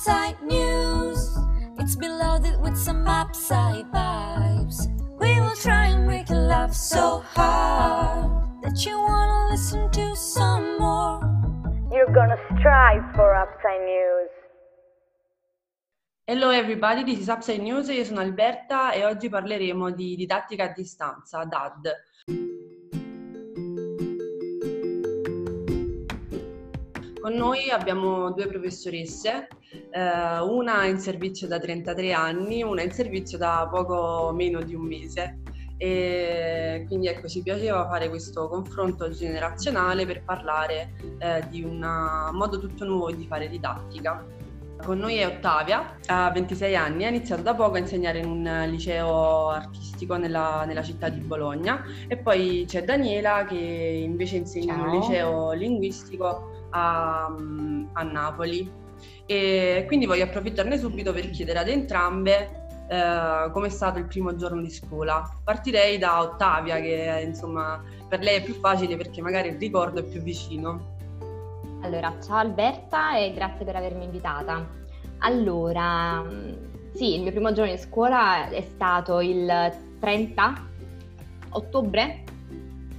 upside 0.00 0.40
news. 0.40 1.36
It's 1.78 1.94
been 1.94 2.16
loaded 2.18 2.58
with 2.62 2.74
some 2.74 3.06
upside 3.06 3.84
vibes. 3.92 4.88
We 5.20 5.38
will 5.38 5.54
try 5.56 5.88
and 5.88 6.06
make 6.06 6.30
you 6.30 6.36
laugh 6.36 6.72
so 6.72 7.22
hard 7.34 8.62
that 8.62 8.86
you 8.86 8.96
wanna 8.96 9.50
listen 9.50 9.90
to 9.90 10.16
some 10.16 10.78
more. 10.78 11.20
You're 11.92 12.14
gonna 12.14 12.38
strive 12.56 13.14
for 13.14 13.34
upside 13.34 13.82
news. 13.84 14.30
Hello 16.26 16.48
everybody, 16.48 17.04
this 17.04 17.18
is 17.18 17.28
Upside 17.28 17.60
News, 17.60 17.88
io 17.90 18.04
sono 18.04 18.20
Alberta 18.20 18.92
e 18.92 19.04
oggi 19.04 19.28
parleremo 19.28 19.90
di 19.90 20.16
didattica 20.16 20.64
a 20.64 20.72
distanza, 20.72 21.44
DAD. 21.44 21.94
Con 27.20 27.34
noi 27.34 27.68
abbiamo 27.68 28.32
due 28.32 28.46
professoresse, 28.46 29.48
eh, 29.70 30.40
una 30.40 30.86
in 30.86 30.98
servizio 30.98 31.46
da 31.46 31.58
33 31.58 32.12
anni, 32.12 32.62
una 32.62 32.82
in 32.82 32.90
servizio 32.90 33.38
da 33.38 33.68
poco 33.70 34.32
meno 34.34 34.62
di 34.62 34.74
un 34.74 34.82
mese. 34.86 35.38
E 35.76 36.84
quindi 36.88 37.06
ecco, 37.06 37.26
ci 37.26 37.42
piaceva 37.42 37.88
fare 37.88 38.10
questo 38.10 38.48
confronto 38.48 39.08
generazionale 39.08 40.04
per 40.04 40.22
parlare 40.24 40.92
eh, 41.18 41.42
di 41.48 41.62
un 41.62 41.78
modo 42.32 42.58
tutto 42.58 42.84
nuovo 42.84 43.10
di 43.10 43.26
fare 43.26 43.48
didattica. 43.48 44.22
Con 44.84 44.98
noi 44.98 45.16
è 45.16 45.26
Ottavia, 45.26 45.96
ha 46.06 46.30
26 46.30 46.76
anni, 46.76 47.04
ha 47.04 47.08
iniziato 47.08 47.42
da 47.42 47.54
poco 47.54 47.76
a 47.76 47.78
insegnare 47.78 48.18
in 48.18 48.26
un 48.26 48.64
liceo 48.68 49.50
artistico 49.50 50.16
nella, 50.16 50.64
nella 50.66 50.82
città 50.82 51.08
di 51.10 51.20
Bologna 51.20 51.84
e 52.08 52.16
poi 52.16 52.64
c'è 52.66 52.82
Daniela 52.82 53.44
che 53.44 53.56
invece 53.56 54.36
insegna 54.36 54.74
in 54.74 54.80
un 54.80 54.98
liceo 54.98 55.52
linguistico 55.52 56.66
a, 56.70 57.26
a 57.92 58.02
Napoli. 58.02 58.70
E 59.26 59.84
quindi 59.86 60.06
voglio 60.06 60.24
approfittarne 60.24 60.78
subito 60.78 61.12
per 61.12 61.30
chiedere 61.30 61.58
ad 61.58 61.68
entrambe 61.68 62.58
Uh, 62.90 63.52
come 63.52 63.68
è 63.68 63.70
stato 63.70 64.00
il 64.00 64.06
primo 64.06 64.34
giorno 64.34 64.60
di 64.60 64.68
scuola. 64.68 65.22
Partirei 65.44 65.96
da 65.96 66.22
Ottavia, 66.22 66.80
che 66.80 67.22
insomma 67.24 67.80
per 68.08 68.18
lei 68.18 68.38
è 68.38 68.42
più 68.42 68.54
facile 68.54 68.96
perché 68.96 69.22
magari 69.22 69.50
il 69.50 69.58
ricordo 69.58 70.00
è 70.00 70.02
più 70.02 70.20
vicino. 70.20 70.96
Allora, 71.82 72.12
ciao 72.20 72.38
Alberta 72.38 73.16
e 73.16 73.32
grazie 73.32 73.64
per 73.64 73.76
avermi 73.76 74.02
invitata. 74.02 74.66
Allora, 75.18 76.24
sì, 76.94 77.14
il 77.14 77.22
mio 77.22 77.30
primo 77.30 77.52
giorno 77.52 77.72
di 77.72 77.78
scuola 77.78 78.48
è 78.48 78.60
stato 78.62 79.20
il 79.20 79.72
30 80.00 80.66
ottobre, 81.50 82.24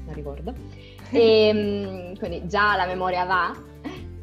non 0.06 0.14
ricordo, 0.14 0.54
e, 1.10 1.48
ehm, 2.14 2.18
quindi 2.18 2.48
già 2.48 2.76
la 2.76 2.86
memoria 2.86 3.26
va. 3.26 3.54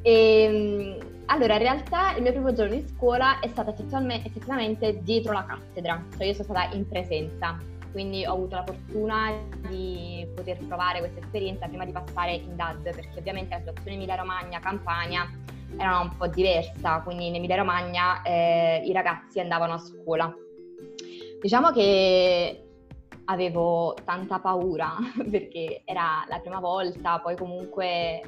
E, 0.01 0.43
ehm, 0.43 1.08
allora, 1.31 1.55
in 1.55 1.61
realtà 1.61 2.15
il 2.17 2.23
mio 2.23 2.33
primo 2.33 2.53
giorno 2.55 2.75
di 2.75 2.87
scuola 2.89 3.39
è 3.41 3.49
stato 3.49 3.71
effettivamente 3.71 5.03
dietro 5.03 5.33
la 5.33 5.45
cattedra, 5.45 6.03
cioè 6.17 6.27
io 6.27 6.33
sono 6.33 6.45
stata 6.45 6.75
in 6.75 6.89
presenza, 6.89 7.59
quindi 7.93 8.25
ho 8.25 8.33
avuto 8.33 8.57
la 8.57 8.65
fortuna 8.65 9.33
di 9.69 10.27
poter 10.35 10.57
provare 10.67 11.01
questa 11.01 11.21
esperienza 11.21 11.67
prima 11.67 11.85
di 11.85 11.93
passare 11.93 12.33
in 12.33 12.57
DAD, 12.57 12.83
perché 12.83 13.19
ovviamente 13.19 13.51
la 13.51 13.59
situazione 13.59 13.91
in 13.91 13.97
Emilia-Romagna, 13.97 14.59
Campania 14.59 15.31
era 15.77 15.99
un 15.99 16.17
po' 16.17 16.29
diversa, 16.29 17.03
quindi 17.03 17.27
in 17.27 17.35
Emilia-Romagna 17.35 18.23
eh, 18.23 18.83
i 18.87 18.93
ragazzi 18.93 19.39
andavano 19.39 19.75
a 19.75 19.79
scuola. 19.79 20.35
Diciamo 21.43 21.71
che 21.73 22.69
avevo 23.27 23.95
tanta 24.03 24.39
paura 24.39 24.97
perché 25.31 25.83
era 25.85 26.25
la 26.27 26.39
prima 26.41 26.59
volta, 26.59 27.21
poi 27.21 27.37
comunque 27.37 28.23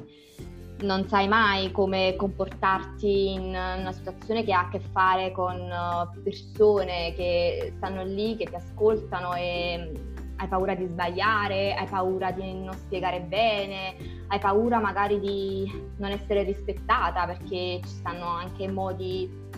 non 0.81 1.07
sai 1.07 1.27
mai 1.27 1.71
come 1.71 2.15
comportarti 2.15 3.33
in 3.33 3.49
una 3.49 3.91
situazione 3.91 4.43
che 4.43 4.53
ha 4.53 4.61
a 4.61 4.69
che 4.69 4.79
fare 4.79 5.31
con 5.31 5.55
uh, 5.55 6.21
persone 6.21 7.13
che 7.15 7.73
stanno 7.77 8.03
lì, 8.03 8.35
che 8.35 8.45
ti 8.45 8.55
ascoltano 8.55 9.33
e 9.33 9.91
hai 10.37 10.47
paura 10.47 10.73
di 10.73 10.87
sbagliare, 10.87 11.75
hai 11.75 11.87
paura 11.87 12.31
di 12.31 12.51
non 12.53 12.73
spiegare 12.73 13.21
bene, 13.21 13.95
hai 14.27 14.39
paura 14.39 14.79
magari 14.79 15.19
di 15.19 15.71
non 15.97 16.11
essere 16.11 16.43
rispettata 16.43 17.25
perché 17.27 17.79
ci 17.83 17.89
stanno 17.89 18.25
anche 18.27 18.67
modi 18.67 19.49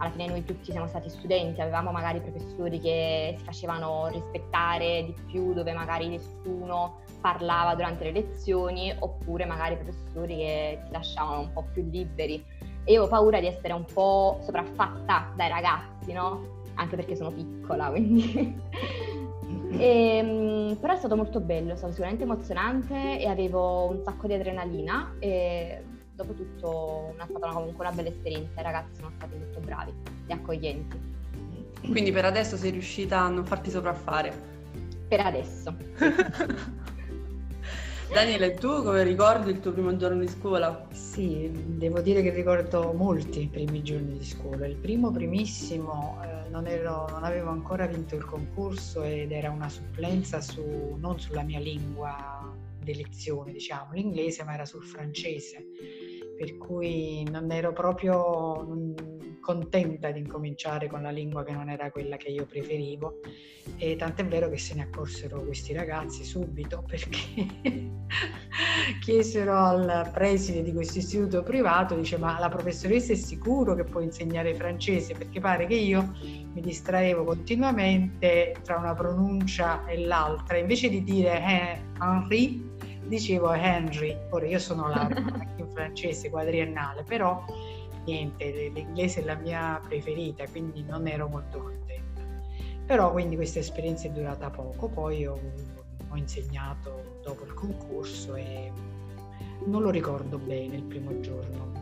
alla 0.00 0.10
fine 0.10 0.28
noi 0.28 0.44
tutti 0.44 0.72
siamo 0.72 0.86
stati 0.86 1.10
studenti, 1.10 1.60
avevamo 1.60 1.90
magari 1.90 2.20
professori 2.20 2.80
che 2.80 3.34
si 3.36 3.44
facevano 3.44 4.08
rispettare 4.08 5.04
di 5.04 5.14
più, 5.26 5.52
dove 5.52 5.72
magari 5.72 6.08
nessuno 6.08 7.00
parlava 7.20 7.74
durante 7.74 8.04
le 8.04 8.12
lezioni, 8.12 8.94
oppure 8.98 9.44
magari 9.44 9.76
professori 9.76 10.36
che 10.36 10.80
ti 10.84 10.92
lasciavano 10.92 11.40
un 11.40 11.52
po' 11.52 11.66
più 11.72 11.88
liberi. 11.88 12.44
E 12.84 12.92
io 12.92 13.04
ho 13.04 13.08
paura 13.08 13.40
di 13.40 13.46
essere 13.46 13.72
un 13.72 13.84
po' 13.84 14.38
sopraffatta 14.42 15.32
dai 15.36 15.48
ragazzi, 15.48 16.12
no? 16.12 16.58
Anche 16.74 16.96
perché 16.96 17.14
sono 17.14 17.30
piccola, 17.30 17.88
quindi... 17.90 18.58
e, 19.72 20.16
ehm, 20.16 20.76
però 20.80 20.94
è 20.94 20.96
stato 20.96 21.16
molto 21.16 21.40
bello, 21.40 21.72
è 21.72 21.76
stato 21.76 21.92
sicuramente 21.92 22.24
emozionante 22.24 23.20
e 23.20 23.26
avevo 23.26 23.90
un 23.90 24.00
sacco 24.02 24.26
di 24.26 24.34
adrenalina 24.34 25.14
e 25.18 25.82
dopo 26.14 26.34
tutto 26.34 27.14
è 27.16 27.24
stata 27.28 27.48
comunque 27.48 27.86
una 27.86 27.94
bella 27.94 28.08
esperienza, 28.08 28.60
i 28.60 28.62
ragazzi 28.62 28.96
sono 28.96 29.10
stati 29.16 29.36
molto 29.36 29.60
bravi 29.60 29.92
e 30.26 30.32
accoglienti. 30.32 31.18
Quindi 31.90 32.12
per 32.12 32.26
adesso 32.26 32.56
sei 32.56 32.70
riuscita 32.70 33.20
a 33.20 33.28
non 33.28 33.44
farti 33.44 33.70
sopraffare? 33.70 34.32
Per 35.08 35.20
adesso. 35.20 35.74
Daniele, 38.12 38.54
tu 38.54 38.82
come 38.82 39.04
ricordi 39.04 39.50
il 39.50 39.60
tuo 39.60 39.70
primo 39.70 39.96
giorno 39.96 40.18
di 40.18 40.26
scuola? 40.26 40.88
Sì, 40.90 41.48
devo 41.52 42.00
dire 42.00 42.22
che 42.22 42.30
ricordo 42.30 42.92
molti 42.92 43.48
primi 43.50 43.82
giorni 43.84 44.18
di 44.18 44.24
scuola. 44.24 44.66
Il 44.66 44.74
primo 44.74 45.12
primissimo 45.12 46.20
eh, 46.24 46.48
non, 46.48 46.66
ero, 46.66 47.06
non, 47.08 47.22
avevo 47.22 47.50
ancora 47.50 47.86
vinto 47.86 48.16
il 48.16 48.24
concorso 48.24 49.04
ed 49.04 49.30
era 49.30 49.50
una 49.50 49.68
supplenza 49.68 50.40
su, 50.40 50.96
non 50.98 51.20
sulla 51.20 51.42
mia 51.42 51.60
lingua 51.60 52.52
di 52.82 52.96
lezione, 52.96 53.52
diciamo, 53.52 53.92
l'inglese, 53.92 54.42
ma 54.42 54.54
era 54.54 54.64
sul 54.64 54.84
francese 54.84 55.64
per 56.40 56.56
cui 56.56 57.22
non 57.30 57.52
ero 57.52 57.74
proprio 57.74 58.66
contenta 59.50 60.12
di 60.12 60.20
incominciare 60.20 60.86
con 60.86 61.02
la 61.02 61.10
lingua 61.10 61.42
che 61.42 61.50
non 61.50 61.68
era 61.68 61.90
quella 61.90 62.16
che 62.16 62.28
io 62.28 62.46
preferivo. 62.46 63.18
E 63.76 63.96
tant'è 63.96 64.24
vero 64.24 64.48
che 64.48 64.58
se 64.58 64.74
ne 64.74 64.82
accorsero 64.82 65.42
questi 65.42 65.72
ragazzi 65.72 66.24
subito 66.24 66.82
perché 66.86 67.46
chiesero 69.00 69.56
al 69.56 70.10
preside 70.12 70.62
di 70.62 70.72
questo 70.72 70.98
istituto 70.98 71.42
privato, 71.42 71.96
dice 71.96 72.16
ma 72.16 72.38
la 72.38 72.48
professoressa 72.48 73.12
è 73.12 73.16
sicuro 73.16 73.74
che 73.74 73.84
può 73.84 74.00
insegnare 74.00 74.54
francese? 74.54 75.14
Perché 75.14 75.40
pare 75.40 75.66
che 75.66 75.74
io 75.74 76.14
mi 76.52 76.60
distraevo 76.60 77.24
continuamente 77.24 78.54
tra 78.62 78.76
una 78.76 78.94
pronuncia 78.94 79.84
e 79.86 79.98
l'altra, 80.04 80.58
invece 80.58 80.88
di 80.88 81.02
dire 81.02 81.40
eh, 81.40 81.82
Henri 82.00 82.68
dicevo 83.06 83.52
Henry, 83.52 84.16
ora 84.30 84.46
io 84.46 84.60
sono 84.60 84.88
laureata 84.88 85.32
anche 85.34 85.62
in 85.62 85.68
francese 85.70 86.30
quadriennale, 86.30 87.02
però 87.02 87.44
niente, 88.04 88.70
l'inglese 88.72 89.20
è 89.20 89.24
la 89.24 89.34
mia 89.34 89.80
preferita, 89.86 90.46
quindi 90.48 90.82
non 90.82 91.06
ero 91.06 91.28
molto 91.28 91.58
contenta. 91.58 92.22
Però 92.86 93.12
quindi 93.12 93.36
questa 93.36 93.60
esperienza 93.60 94.08
è 94.08 94.10
durata 94.10 94.50
poco, 94.50 94.88
poi 94.88 95.26
ho, 95.26 95.38
ho 96.08 96.16
insegnato 96.16 97.20
dopo 97.22 97.44
il 97.44 97.54
concorso 97.54 98.34
e 98.34 98.72
non 99.66 99.82
lo 99.82 99.90
ricordo 99.90 100.38
bene 100.38 100.76
il 100.76 100.84
primo 100.84 101.20
giorno, 101.20 101.79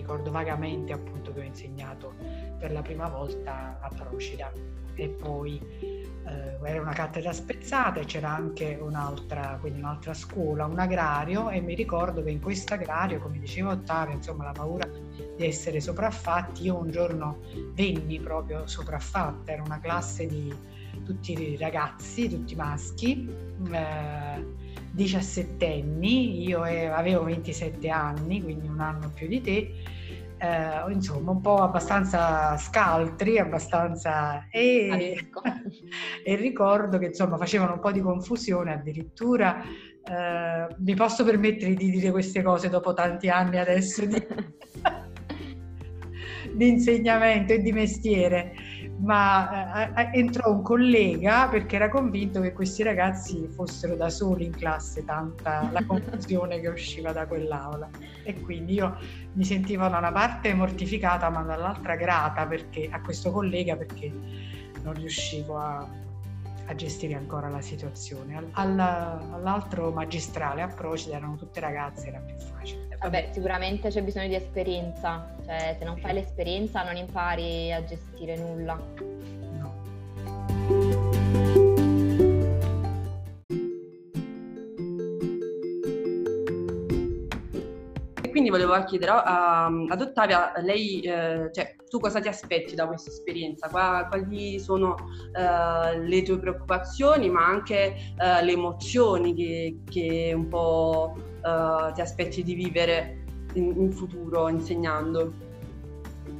ricordo 0.00 0.30
vagamente 0.30 0.92
appunto 0.92 1.32
che 1.32 1.40
ho 1.40 1.44
insegnato 1.44 2.14
per 2.58 2.72
la 2.72 2.82
prima 2.82 3.08
volta 3.08 3.78
a 3.80 3.88
Procida. 3.88 4.50
E 4.94 5.08
poi 5.08 5.58
eh, 5.80 6.58
era 6.62 6.80
una 6.80 6.92
cattedra 6.92 7.32
spezzata 7.32 8.00
e 8.00 8.04
c'era 8.04 8.34
anche 8.34 8.78
un'altra, 8.80 9.56
quindi 9.60 9.78
un'altra 9.78 10.12
scuola, 10.12 10.66
un 10.66 10.78
agrario. 10.78 11.48
E 11.50 11.60
mi 11.60 11.74
ricordo 11.74 12.22
che 12.22 12.30
in 12.30 12.40
questo 12.40 12.74
agrario, 12.74 13.20
come 13.20 13.38
diceva 13.38 13.72
Ottavio, 13.72 14.14
insomma 14.16 14.44
la 14.44 14.52
paura 14.52 14.86
di 14.86 15.46
essere 15.46 15.80
sopraffatti, 15.80 16.64
io 16.64 16.76
un 16.76 16.90
giorno 16.90 17.38
venni 17.74 18.20
proprio 18.20 18.66
sopraffatta, 18.66 19.52
era 19.52 19.62
una 19.62 19.80
classe 19.80 20.26
di 20.26 20.54
tutti 21.04 21.56
ragazzi, 21.56 22.28
tutti 22.28 22.54
maschi, 22.54 23.28
eh, 23.70 24.69
17 24.92 25.66
anni, 25.66 26.46
io 26.46 26.62
avevo 26.62 27.24
27 27.24 27.88
anni, 27.88 28.42
quindi 28.42 28.66
un 28.66 28.80
anno 28.80 29.10
più 29.14 29.28
di 29.28 29.40
te, 29.40 29.72
eh, 30.38 30.92
insomma 30.92 31.30
un 31.32 31.40
po' 31.40 31.56
abbastanza 31.56 32.56
scaltri, 32.56 33.38
abbastanza... 33.38 34.48
E, 34.50 35.28
e 36.24 36.36
ricordo 36.36 36.98
che 36.98 37.06
insomma 37.06 37.36
facevano 37.36 37.74
un 37.74 37.80
po' 37.80 37.92
di 37.92 38.00
confusione, 38.00 38.72
addirittura 38.72 39.62
eh, 39.62 40.74
mi 40.78 40.94
posso 40.94 41.24
permettere 41.24 41.74
di 41.74 41.90
dire 41.90 42.10
queste 42.10 42.42
cose 42.42 42.68
dopo 42.68 42.94
tanti 42.94 43.28
anni 43.28 43.58
adesso. 43.58 44.04
Di... 44.06 44.26
di 46.54 46.68
insegnamento 46.68 47.52
e 47.52 47.58
di 47.58 47.72
mestiere, 47.72 48.52
ma 49.00 49.94
eh, 49.94 50.18
entrò 50.18 50.52
un 50.52 50.62
collega 50.62 51.48
perché 51.48 51.76
era 51.76 51.88
convinto 51.88 52.40
che 52.40 52.52
questi 52.52 52.82
ragazzi 52.82 53.48
fossero 53.48 53.96
da 53.96 54.10
soli 54.10 54.44
in 54.44 54.52
classe, 54.52 55.04
tanta 55.04 55.68
la 55.72 55.84
confusione 55.86 56.60
che 56.60 56.68
usciva 56.68 57.12
da 57.12 57.26
quell'aula. 57.26 57.88
E 58.22 58.40
quindi 58.40 58.74
io 58.74 58.96
mi 59.34 59.44
sentivo 59.44 59.88
da 59.88 59.98
una 59.98 60.12
parte 60.12 60.52
mortificata, 60.54 61.30
ma 61.30 61.42
dall'altra 61.42 61.96
grata 61.96 62.46
perché, 62.46 62.88
a 62.90 63.00
questo 63.00 63.30
collega 63.30 63.76
perché 63.76 64.12
non 64.82 64.94
riuscivo 64.94 65.56
a, 65.56 65.86
a 66.70 66.74
gestire 66.74 67.14
ancora 67.14 67.48
la 67.48 67.60
situazione. 67.60 68.48
All, 68.52 68.78
all'altro 68.78 69.90
magistrale 69.90 70.62
a 70.62 70.68
Procida 70.68 71.16
erano 71.16 71.34
tutte 71.34 71.58
ragazze, 71.58 72.06
era 72.06 72.20
più 72.20 72.36
facile. 72.38 72.96
Vabbè, 73.00 73.30
sicuramente 73.32 73.88
c'è 73.88 74.02
bisogno 74.02 74.28
di 74.28 74.36
esperienza, 74.36 75.34
cioè 75.44 75.74
se 75.78 75.84
non 75.84 75.96
fai 75.98 76.14
l'esperienza 76.14 76.84
non 76.84 76.96
impari 76.96 77.72
a 77.72 77.82
gestire 77.84 78.36
nulla. 78.36 78.78
Quindi 88.50 88.66
volevo 88.66 88.84
chiedere 88.84 89.12
a, 89.12 89.66
ad 89.66 90.00
Ottavia, 90.00 90.52
lei, 90.56 91.00
eh, 91.00 91.50
cioè, 91.52 91.76
tu 91.88 91.98
cosa 91.98 92.20
ti 92.20 92.28
aspetti 92.28 92.74
da 92.74 92.86
questa 92.86 93.10
esperienza? 93.10 93.68
Quali 93.68 94.58
sono 94.58 94.96
eh, 95.32 95.98
le 96.00 96.22
tue 96.22 96.38
preoccupazioni, 96.38 97.30
ma 97.30 97.46
anche 97.46 97.94
eh, 98.16 98.44
le 98.44 98.52
emozioni 98.52 99.34
che, 99.34 99.78
che 99.88 100.32
un 100.34 100.48
po' 100.48 101.16
eh, 101.44 101.92
ti 101.92 102.00
aspetti 102.00 102.42
di 102.42 102.54
vivere 102.54 103.24
in, 103.54 103.72
in 103.76 103.92
futuro 103.92 104.48
insegnando? 104.48 105.48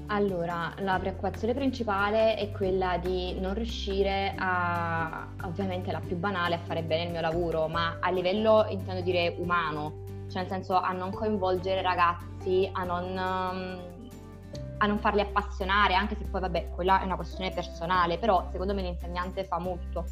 Allora, 0.06 0.74
la 0.80 0.98
preoccupazione 0.98 1.54
principale 1.54 2.34
è 2.34 2.50
quella 2.50 2.98
di 2.98 3.38
non 3.38 3.54
riuscire 3.54 4.34
a, 4.36 5.28
ovviamente 5.44 5.92
la 5.92 6.00
più 6.00 6.16
banale, 6.16 6.56
a 6.56 6.58
fare 6.58 6.82
bene 6.82 7.04
il 7.04 7.10
mio 7.12 7.20
lavoro, 7.20 7.68
ma 7.68 7.98
a 8.00 8.10
livello, 8.10 8.66
intendo 8.68 9.02
dire, 9.02 9.36
umano, 9.38 10.08
cioè 10.30 10.42
nel 10.42 10.50
senso 10.50 10.78
a 10.78 10.92
non 10.92 11.10
coinvolgere 11.10 11.82
ragazzi, 11.82 12.68
a 12.72 12.84
non, 12.84 13.04
um, 13.10 14.08
a 14.78 14.86
non 14.86 14.98
farli 14.98 15.20
appassionare, 15.20 15.94
anche 15.94 16.14
se 16.14 16.24
poi 16.26 16.40
vabbè, 16.40 16.70
quella 16.70 17.00
è 17.00 17.04
una 17.04 17.16
questione 17.16 17.50
personale, 17.50 18.16
però 18.16 18.48
secondo 18.52 18.72
me 18.72 18.82
l'insegnante 18.82 19.44
fa 19.44 19.58
molto 19.58 20.06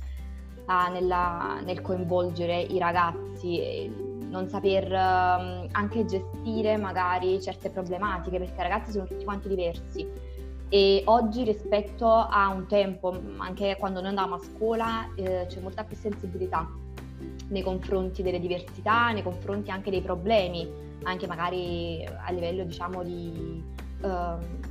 uh, 0.66 0.92
nella, 0.92 1.60
nel 1.64 1.80
coinvolgere 1.80 2.60
i 2.60 2.78
ragazzi, 2.78 4.16
non 4.28 4.48
saper 4.48 4.90
um, 4.90 5.68
anche 5.70 6.04
gestire 6.04 6.76
magari 6.76 7.40
certe 7.40 7.70
problematiche, 7.70 8.38
perché 8.38 8.60
i 8.60 8.62
ragazzi 8.62 8.90
sono 8.90 9.06
tutti 9.06 9.24
quanti 9.24 9.48
diversi. 9.48 10.36
E 10.70 11.02
oggi 11.06 11.44
rispetto 11.44 12.12
a 12.12 12.48
un 12.48 12.66
tempo, 12.66 13.18
anche 13.38 13.76
quando 13.78 14.00
noi 14.00 14.10
andavamo 14.10 14.34
a 14.34 14.38
scuola, 14.40 15.08
eh, 15.14 15.46
c'è 15.48 15.60
molta 15.60 15.82
più 15.84 15.96
sensibilità 15.96 16.68
nei 17.48 17.62
confronti 17.62 18.22
delle 18.22 18.40
diversità, 18.40 19.10
nei 19.10 19.22
confronti 19.22 19.70
anche 19.70 19.90
dei 19.90 20.02
problemi, 20.02 20.68
anche 21.04 21.26
magari 21.26 22.04
a 22.04 22.30
livello 22.30 22.64
diciamo 22.64 23.02
di 23.02 23.62
uh, 24.02 24.66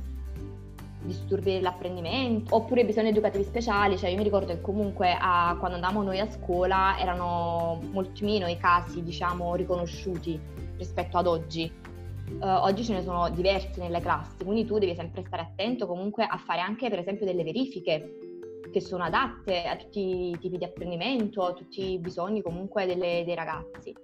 disturbi 1.02 1.52
dell'apprendimento, 1.52 2.54
oppure 2.54 2.84
bisogni 2.84 3.08
educativi 3.08 3.44
speciali, 3.44 3.96
cioè 3.96 4.10
io 4.10 4.16
mi 4.16 4.24
ricordo 4.24 4.52
che 4.52 4.60
comunque 4.60 5.16
a, 5.18 5.56
quando 5.58 5.76
andavamo 5.76 6.02
noi 6.02 6.18
a 6.18 6.30
scuola 6.30 6.98
erano 6.98 7.80
molti 7.90 8.24
meno 8.24 8.46
i 8.46 8.56
casi 8.56 9.02
diciamo 9.02 9.54
riconosciuti 9.54 10.38
rispetto 10.76 11.18
ad 11.18 11.26
oggi. 11.26 11.86
Uh, 12.28 12.44
oggi 12.46 12.84
ce 12.84 12.92
ne 12.92 13.02
sono 13.02 13.30
diversi 13.30 13.80
nelle 13.80 14.00
classi, 14.00 14.44
quindi 14.44 14.66
tu 14.66 14.78
devi 14.78 14.94
sempre 14.94 15.24
stare 15.26 15.42
attento 15.42 15.86
comunque 15.86 16.24
a 16.24 16.36
fare 16.36 16.60
anche 16.60 16.90
per 16.90 16.98
esempio 16.98 17.24
delle 17.24 17.42
verifiche 17.42 18.27
che 18.70 18.80
sono 18.80 19.04
adatte 19.04 19.64
a 19.64 19.76
tutti 19.76 20.30
i 20.30 20.38
tipi 20.38 20.58
di 20.58 20.64
apprendimento, 20.64 21.44
a 21.44 21.52
tutti 21.52 21.92
i 21.92 21.98
bisogni 21.98 22.42
comunque 22.42 22.86
delle, 22.86 23.22
dei 23.24 23.34
ragazzi. 23.34 23.94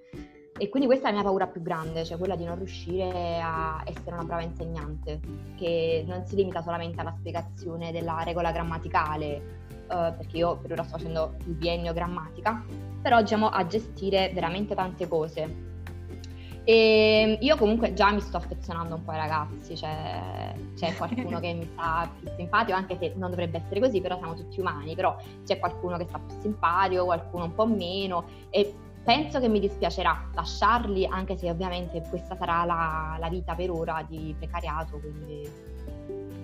E 0.56 0.68
quindi 0.68 0.86
questa 0.86 1.08
è 1.08 1.10
la 1.10 1.16
mia 1.16 1.26
paura 1.26 1.48
più 1.48 1.62
grande, 1.62 2.04
cioè 2.04 2.16
quella 2.16 2.36
di 2.36 2.44
non 2.44 2.56
riuscire 2.56 3.40
a 3.42 3.82
essere 3.84 4.14
una 4.14 4.22
brava 4.22 4.42
insegnante, 4.42 5.20
che 5.56 6.04
non 6.06 6.24
si 6.26 6.36
limita 6.36 6.62
solamente 6.62 7.00
alla 7.00 7.14
spiegazione 7.18 7.90
della 7.90 8.22
regola 8.22 8.52
grammaticale, 8.52 9.26
eh, 9.26 9.42
perché 9.88 10.36
io 10.36 10.56
per 10.58 10.72
ora 10.72 10.84
sto 10.84 10.96
facendo 10.96 11.34
il 11.46 11.54
biennio 11.54 11.92
grammatica, 11.92 12.64
però 13.02 13.20
diciamo 13.20 13.48
a 13.48 13.66
gestire 13.66 14.30
veramente 14.32 14.76
tante 14.76 15.08
cose 15.08 15.72
e 16.64 17.38
io 17.42 17.56
comunque 17.56 17.92
già 17.92 18.10
mi 18.10 18.20
sto 18.20 18.38
affezionando 18.38 18.94
un 18.94 19.04
po' 19.04 19.10
ai 19.10 19.18
ragazzi, 19.18 19.76
cioè 19.76 20.54
c'è 20.74 20.94
qualcuno 20.96 21.38
che 21.38 21.52
mi 21.52 21.68
sta 21.70 22.10
più 22.18 22.30
simpatico, 22.36 22.76
anche 22.76 22.96
se 22.98 23.12
non 23.16 23.28
dovrebbe 23.28 23.58
essere 23.58 23.80
così, 23.80 24.00
però 24.00 24.16
siamo 24.16 24.34
tutti 24.34 24.60
umani, 24.60 24.94
però 24.94 25.14
c'è 25.44 25.58
qualcuno 25.58 25.98
che 25.98 26.06
sta 26.08 26.18
più 26.18 26.40
simpatico, 26.40 27.04
qualcuno 27.04 27.44
un 27.44 27.54
po' 27.54 27.66
meno 27.66 28.24
e 28.48 28.74
penso 29.04 29.40
che 29.40 29.48
mi 29.48 29.60
dispiacerà 29.60 30.30
lasciarli, 30.34 31.06
anche 31.06 31.36
se 31.36 31.50
ovviamente 31.50 32.02
questa 32.08 32.34
sarà 32.34 32.64
la, 32.64 33.16
la 33.20 33.28
vita 33.28 33.54
per 33.54 33.70
ora 33.70 34.02
di 34.08 34.34
precariato, 34.38 34.98
quindi 34.98 35.46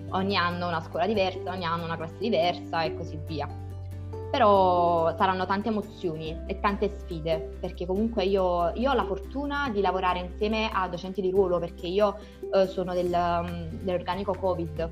ogni 0.09 0.37
anno 0.37 0.67
una 0.67 0.81
scuola 0.81 1.07
diversa, 1.07 1.49
ogni 1.49 1.65
anno 1.65 1.85
una 1.85 1.97
classe 1.97 2.17
diversa 2.19 2.83
e 2.83 2.95
così 2.95 3.17
via 3.25 3.47
però 4.31 5.13
saranno 5.17 5.45
tante 5.45 5.67
emozioni 5.67 6.35
e 6.47 6.61
tante 6.61 6.89
sfide, 6.89 7.57
perché 7.59 7.85
comunque 7.85 8.23
io, 8.23 8.71
io 8.75 8.91
ho 8.91 8.93
la 8.93 9.03
fortuna 9.03 9.69
di 9.69 9.81
lavorare 9.81 10.19
insieme 10.19 10.69
a 10.71 10.87
docenti 10.87 11.19
di 11.19 11.29
ruolo, 11.29 11.59
perché 11.59 11.85
io 11.85 12.17
eh, 12.53 12.65
sono 12.65 12.93
del, 12.93 13.11
um, 13.11 13.69
dell'organico 13.81 14.33
Covid, 14.33 14.89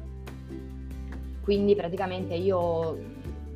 quindi 1.42 1.74
praticamente 1.74 2.36
io 2.36 2.98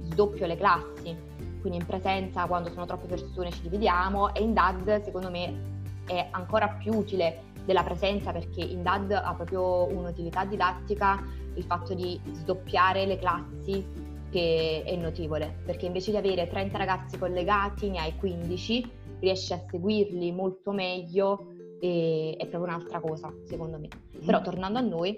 sdoppio 0.04 0.48
le 0.48 0.56
classi, 0.56 1.16
quindi 1.60 1.80
in 1.80 1.86
presenza 1.86 2.46
quando 2.46 2.70
sono 2.70 2.86
troppe 2.86 3.08
persone 3.08 3.52
ci 3.52 3.62
dividiamo 3.62 4.34
e 4.34 4.42
in 4.42 4.54
DAD 4.54 5.04
secondo 5.04 5.30
me 5.30 5.72
è 6.06 6.28
ancora 6.32 6.68
più 6.70 6.94
utile 6.94 7.52
della 7.66 7.84
presenza 7.84 8.32
perché 8.32 8.62
in 8.62 8.84
DAD 8.84 9.12
ha 9.12 9.34
proprio 9.34 9.86
un'utilità 9.86 10.44
didattica 10.44 11.22
il 11.56 11.64
fatto 11.64 11.94
di 11.94 12.20
sdoppiare 12.32 13.06
le 13.06 13.18
classi 13.18 14.03
che 14.34 14.82
è 14.84 14.96
notevole, 14.96 15.60
perché 15.64 15.86
invece 15.86 16.10
di 16.10 16.18
avere 16.18 16.48
30 16.48 16.76
ragazzi 16.76 17.20
collegati 17.20 17.92
ne 17.92 18.00
hai 18.00 18.16
15, 18.16 18.92
riesci 19.20 19.54
a 19.54 19.64
seguirli 19.70 20.32
molto 20.32 20.72
meglio 20.72 21.52
e 21.80 22.36
è 22.36 22.48
proprio 22.48 22.74
un'altra 22.74 23.00
cosa, 23.00 23.32
secondo 23.46 23.78
me. 23.78 23.90
Però 24.26 24.42
tornando 24.42 24.80
a 24.80 24.82
noi, 24.82 25.16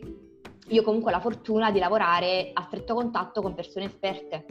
io 0.68 0.84
comunque 0.84 1.12
ho 1.12 1.16
la 1.16 1.22
fortuna 1.22 1.72
di 1.72 1.80
lavorare 1.80 2.50
a 2.52 2.64
stretto 2.64 2.94
contatto 2.94 3.42
con 3.42 3.54
persone 3.54 3.86
esperte. 3.86 4.46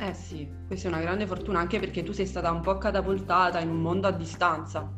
Eh 0.00 0.14
sì, 0.14 0.48
questa 0.66 0.88
è 0.88 0.90
una 0.90 1.02
grande 1.02 1.26
fortuna 1.26 1.58
anche 1.58 1.78
perché 1.78 2.02
tu 2.02 2.12
sei 2.12 2.26
stata 2.26 2.50
un 2.50 2.62
po' 2.62 2.78
catapultata 2.78 3.60
in 3.60 3.68
un 3.68 3.82
mondo 3.82 4.06
a 4.06 4.12
distanza 4.12 4.90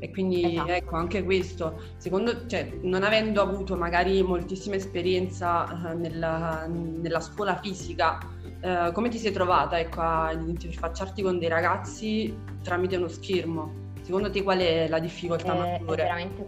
e 0.00 0.10
quindi 0.10 0.54
esatto. 0.54 0.70
ecco 0.70 0.96
anche 0.96 1.22
questo, 1.22 1.80
secondo, 1.98 2.46
cioè, 2.46 2.72
non 2.82 3.04
avendo 3.04 3.42
avuto 3.42 3.76
magari 3.76 4.22
moltissima 4.22 4.74
esperienza 4.74 5.90
eh, 5.90 5.94
nella, 5.94 6.66
nella, 6.66 7.20
scuola 7.20 7.60
fisica, 7.60 8.18
eh, 8.60 8.90
come 8.92 9.10
ti 9.10 9.18
sei 9.18 9.30
trovata 9.30 9.78
ecco, 9.78 10.00
a 10.00 10.32
interfacciarti 10.32 11.22
con 11.22 11.38
dei 11.38 11.48
ragazzi 11.48 12.34
tramite 12.62 12.96
uno 12.96 13.08
schermo? 13.08 13.79
Secondo 14.10 14.32
te 14.32 14.42
qual 14.42 14.58
è 14.58 14.88
la 14.88 14.98
difficoltà 14.98 15.52
è, 15.52 15.78
maggiore? 15.78 16.02
È 16.02 16.06
veramente 16.06 16.44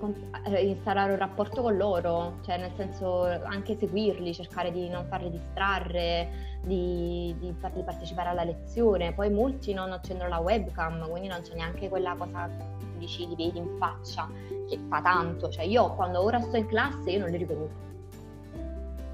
eh, 0.47 0.66
instaurare 0.66 1.12
un 1.12 1.19
rapporto 1.19 1.62
con 1.62 1.76
loro, 1.76 2.38
cioè 2.45 2.59
nel 2.59 2.73
senso 2.76 3.23
anche 3.23 3.76
seguirli, 3.78 4.35
cercare 4.35 4.73
di 4.73 4.88
non 4.88 5.07
farli 5.09 5.31
distrarre, 5.31 6.59
di, 6.64 7.33
di 7.38 7.54
farli 7.61 7.85
partecipare 7.85 8.31
alla 8.31 8.42
lezione. 8.42 9.12
Poi 9.12 9.31
molti 9.31 9.73
non 9.75 9.92
accendono 9.92 10.28
la 10.28 10.38
webcam, 10.38 11.09
quindi 11.09 11.28
non 11.28 11.40
c'è 11.42 11.54
neanche 11.54 11.88
quella 11.88 12.16
cosa 12.19 12.50
dici, 12.99 13.28
li 13.28 13.37
vedi 13.37 13.59
in 13.59 13.76
faccia, 13.78 14.28
che 14.69 14.81
fa 14.88 15.00
tanto. 15.00 15.49
Cioè 15.49 15.64
io 15.64 15.95
quando 15.95 16.21
ora 16.21 16.40
sto 16.40 16.57
in 16.57 16.66
classe 16.66 17.12
io 17.12 17.21
non 17.21 17.31
li 17.31 17.37
riconosco. 17.37 17.90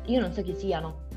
Io 0.06 0.20
non 0.20 0.32
so 0.32 0.40
chi 0.40 0.54
siano. 0.54 1.07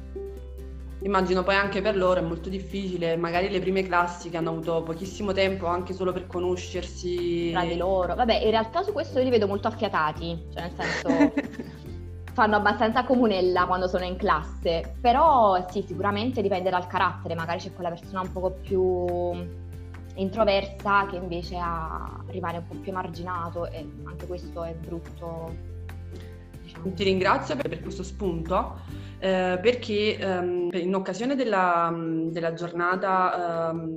Immagino 1.03 1.41
poi 1.41 1.55
anche 1.55 1.81
per 1.81 1.97
loro 1.97 2.19
è 2.19 2.23
molto 2.23 2.47
difficile, 2.47 3.15
magari 3.15 3.49
le 3.49 3.59
prime 3.59 3.81
classi 3.81 4.29
che 4.29 4.37
hanno 4.37 4.51
avuto 4.51 4.83
pochissimo 4.83 5.31
tempo 5.31 5.65
anche 5.65 5.93
solo 5.93 6.11
per 6.11 6.27
conoscersi. 6.27 7.49
Tra 7.51 7.63
di 7.63 7.75
loro. 7.75 8.13
Vabbè, 8.13 8.43
in 8.43 8.51
realtà 8.51 8.83
su 8.83 8.91
questo 8.91 9.17
io 9.17 9.23
li 9.23 9.31
vedo 9.31 9.47
molto 9.47 9.67
affiatati, 9.67 10.47
cioè 10.53 10.61
nel 10.61 10.71
senso 10.77 11.33
fanno 12.33 12.55
abbastanza 12.55 13.03
comunella 13.03 13.65
quando 13.65 13.87
sono 13.87 14.03
in 14.05 14.15
classe, 14.15 14.95
però 15.01 15.67
sì, 15.71 15.83
sicuramente 15.87 16.43
dipende 16.43 16.69
dal 16.69 16.85
carattere, 16.85 17.33
magari 17.33 17.59
c'è 17.59 17.73
quella 17.73 17.89
persona 17.89 18.21
un 18.21 18.31
poco 18.31 18.51
più 18.61 19.59
introversa 20.15 21.07
che 21.07 21.15
invece 21.15 21.57
a 21.57 22.23
rimane 22.27 22.57
un 22.57 22.67
po' 22.67 22.75
più 22.75 22.91
emarginato 22.91 23.65
e 23.71 23.89
anche 24.03 24.27
questo 24.27 24.63
è 24.63 24.75
brutto. 24.75 25.69
Diciamo. 26.61 26.93
Ti 26.93 27.03
ringrazio 27.03 27.55
per, 27.55 27.69
per 27.69 27.81
questo 27.81 28.03
spunto 28.03 29.09
eh, 29.21 29.59
perché 29.61 30.17
ehm, 30.17 30.69
in 30.73 30.95
occasione 30.95 31.35
della, 31.35 31.93
della 32.31 32.53
giornata 32.53 33.69
ehm, 33.69 33.93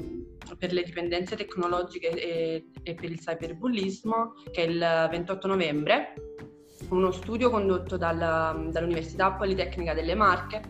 per 0.58 0.70
le 0.70 0.82
dipendenze 0.82 1.34
tecnologiche 1.34 2.10
e, 2.10 2.66
e, 2.82 2.94
per 2.94 3.10
il 3.10 3.18
cyberbullismo 3.18 4.34
che 4.52 4.64
è 4.64 4.66
il 4.66 5.08
28 5.10 5.46
novembre 5.46 6.12
uno 6.90 7.10
studio 7.10 7.48
condotto 7.48 7.96
dal, 7.96 8.68
dall'Università 8.70 9.32
Politecnica 9.32 9.94
delle 9.94 10.14
Marche 10.14 10.60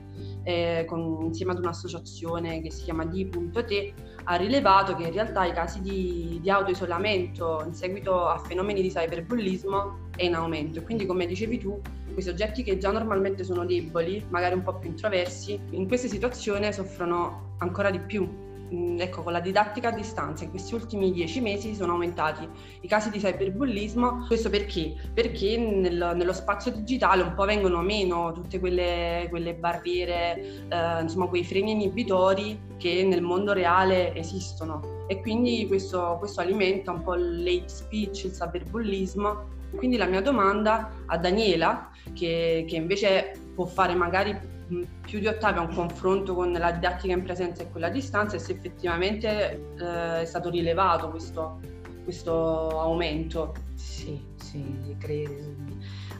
eh, 0.44 0.84
con, 0.87 1.18
insieme 1.23 1.50
ad 1.50 1.58
un'associazione 1.58 2.61
che 2.62 2.70
si 2.70 2.84
chiama 2.84 3.04
D.T 3.04 3.92
ha 4.25 4.37
rilevato 4.37 4.94
che 4.94 5.04
in 5.04 5.12
realtà 5.12 5.44
i 5.46 5.52
casi 5.52 5.80
di, 5.80 6.38
di 6.40 6.50
autoisolamento 6.50 7.62
in 7.66 7.75
seguito 7.75 8.26
a 8.26 8.38
fenomeni 8.38 8.82
di 8.82 8.88
cyberbullismo 8.88 10.11
è 10.16 10.25
in 10.25 10.34
aumento. 10.34 10.82
Quindi 10.82 11.06
come 11.06 11.26
dicevi 11.26 11.58
tu 11.58 11.80
quei 12.14 12.25
soggetti 12.25 12.62
che 12.62 12.78
già 12.78 12.90
normalmente 12.90 13.44
sono 13.44 13.66
deboli, 13.66 14.25
magari 14.30 14.54
un 14.54 14.62
po' 14.62 14.78
più 14.78 14.88
introversi, 14.88 15.61
in 15.71 15.87
queste 15.87 16.09
situazioni 16.09 16.73
soffrono 16.73 17.56
ancora 17.59 17.90
di 17.90 17.99
più 18.00 18.42
ecco, 18.99 19.23
con 19.23 19.33
la 19.33 19.40
didattica 19.40 19.88
a 19.88 19.92
distanza 19.92 20.44
in 20.44 20.50
questi 20.50 20.75
ultimi 20.75 21.12
dieci 21.12 21.40
mesi 21.40 21.75
sono 21.75 21.92
aumentati 21.92 22.49
i 22.80 22.88
casi 22.88 23.11
di 23.11 23.18
cyberbullismo. 23.18 24.26
Questo 24.26 24.50
perché? 24.50 24.94
Perché 25.12 25.56
nel, 25.56 26.12
nello 26.14 26.33
spazio 26.33 26.73
digitale 26.73 27.23
un 27.23 27.35
po' 27.35 27.44
vengono 27.44 27.80
meno 27.83 28.33
tutte 28.33 28.59
quelle, 28.59 29.26
quelle 29.30 29.54
barriere, 29.54 30.66
eh, 30.68 31.00
insomma 31.02 31.26
quei 31.26 31.44
freni 31.44 31.73
inibitori 31.73 32.73
che 32.76 33.04
nel 33.04 33.23
mondo 33.23 33.52
reale 33.52 34.14
esistono 34.14 34.94
e 35.06 35.21
quindi 35.21 35.66
questo, 35.66 36.16
questo 36.18 36.40
alimenta 36.40 36.90
un 36.90 37.02
po' 37.02 37.14
l'hate 37.14 37.68
speech, 37.68 38.25
il 38.25 38.30
cyberbullismo. 38.33 39.52
Quindi 39.76 39.97
la 39.97 40.06
mia 40.06 40.23
domanda 40.23 40.92
a 41.06 41.18
Daniela, 41.18 41.90
che, 42.12 42.64
che 42.66 42.76
invece 42.76 43.33
può 43.54 43.66
fare 43.66 43.94
magari 43.94 44.38
più 45.00 45.18
di 45.18 45.26
Ottavio 45.26 45.62
un 45.62 45.74
confronto 45.74 46.34
con 46.34 46.52
la 46.52 46.72
didattica 46.72 47.12
in 47.12 47.22
presenza 47.22 47.62
e 47.62 47.70
quella 47.70 47.86
a 47.86 47.90
distanza 47.90 48.36
e 48.36 48.38
se 48.38 48.52
effettivamente 48.52 49.74
eh, 49.78 50.20
è 50.22 50.24
stato 50.24 50.50
rilevato 50.50 51.10
questo, 51.10 51.60
questo 52.02 52.80
aumento. 52.80 53.54
Sì, 53.74 54.20
sì, 54.36 54.96
credo. 54.98 55.62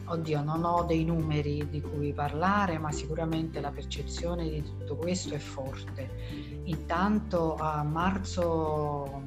Oddio, 0.07 0.43
non 0.43 0.63
ho 0.63 0.83
dei 0.83 1.03
numeri 1.03 1.67
di 1.69 1.81
cui 1.81 2.13
parlare, 2.13 2.77
ma 2.77 2.91
sicuramente 2.91 3.59
la 3.59 3.71
percezione 3.71 4.47
di 4.47 4.61
tutto 4.61 4.95
questo 4.95 5.33
è 5.33 5.39
forte. 5.39 6.61
Intanto 6.65 7.55
a 7.55 7.81
marzo, 7.81 9.23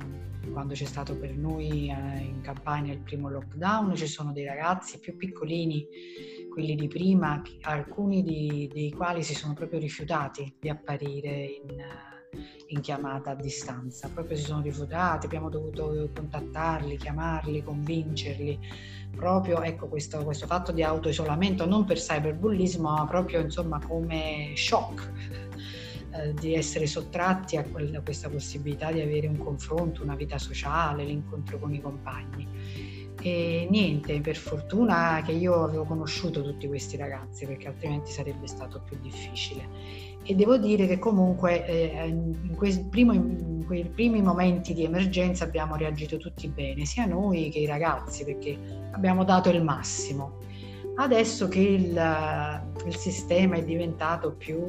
quando 0.52 0.74
c'è 0.74 0.84
stato 0.84 1.16
per 1.16 1.36
noi 1.36 1.90
eh, 1.90 2.18
in 2.20 2.40
campagna 2.42 2.92
il 2.92 3.00
primo 3.00 3.28
lockdown, 3.28 3.96
ci 3.96 4.06
sono 4.06 4.32
dei 4.32 4.44
ragazzi 4.44 5.00
più 5.00 5.16
piccolini 5.16 5.84
quelli 6.50 6.74
di 6.74 6.88
prima, 6.88 7.42
alcuni 7.62 8.22
di, 8.22 8.70
dei 8.72 8.92
quali 8.92 9.22
si 9.22 9.34
sono 9.34 9.54
proprio 9.54 9.78
rifiutati 9.78 10.54
di 10.58 10.68
apparire 10.68 11.44
in, 11.44 11.84
in, 12.68 12.80
chiamata 12.80 13.30
a 13.30 13.34
distanza, 13.34 14.08
proprio 14.08 14.36
si 14.36 14.44
sono 14.44 14.62
rifiutati, 14.62 15.26
abbiamo 15.26 15.48
dovuto 15.48 16.10
contattarli, 16.14 16.96
chiamarli, 16.96 17.62
convincerli, 17.62 18.58
proprio 19.14 19.62
ecco 19.62 19.88
questo, 19.88 20.22
questo 20.24 20.46
fatto 20.46 20.72
di 20.72 20.82
autoisolamento, 20.82 21.66
non 21.66 21.84
per 21.84 21.98
cyberbullismo, 21.98 22.90
ma 22.90 23.06
proprio 23.06 23.40
insomma 23.40 23.80
come 23.84 24.52
shock 24.54 25.10
eh, 26.10 26.34
di 26.34 26.54
essere 26.54 26.86
sottratti 26.86 27.56
a, 27.56 27.64
quella, 27.64 27.98
a 27.98 28.02
questa 28.02 28.28
possibilità 28.28 28.90
di 28.90 29.00
avere 29.00 29.26
un 29.26 29.36
confronto, 29.36 30.02
una 30.02 30.16
vita 30.16 30.38
sociale, 30.38 31.04
l'incontro 31.04 31.58
con 31.58 31.74
i 31.74 31.80
compagni. 31.80 32.87
E 33.20 33.66
niente, 33.68 34.20
per 34.20 34.36
fortuna 34.36 35.22
che 35.24 35.32
io 35.32 35.64
avevo 35.64 35.84
conosciuto 35.84 36.42
tutti 36.42 36.68
questi 36.68 36.96
ragazzi 36.96 37.46
perché 37.46 37.66
altrimenti 37.66 38.12
sarebbe 38.12 38.46
stato 38.46 38.80
più 38.84 38.96
difficile. 39.00 39.66
E 40.22 40.34
devo 40.34 40.56
dire 40.56 40.86
che 40.86 40.98
comunque 40.98 41.66
eh, 41.66 42.06
in, 42.06 42.54
quei 42.54 42.86
primo, 42.88 43.12
in, 43.14 43.64
quei 43.66 43.84
primi 43.86 44.22
momenti 44.22 44.72
di 44.74 44.84
emergenza 44.84 45.44
abbiamo 45.44 45.74
reagito 45.74 46.16
tutti 46.18 46.46
bene, 46.48 46.84
sia 46.84 47.06
noi 47.06 47.48
che 47.50 47.60
i 47.60 47.66
ragazzi, 47.66 48.24
perché 48.24 48.56
abbiamo 48.92 49.24
dato 49.24 49.48
il 49.48 49.62
massimo. 49.62 50.36
Adesso 50.96 51.48
che 51.48 51.60
il, 51.60 52.62
il 52.86 52.96
sistema 52.96 53.56
è 53.56 53.64
diventato 53.64 54.32
più 54.32 54.60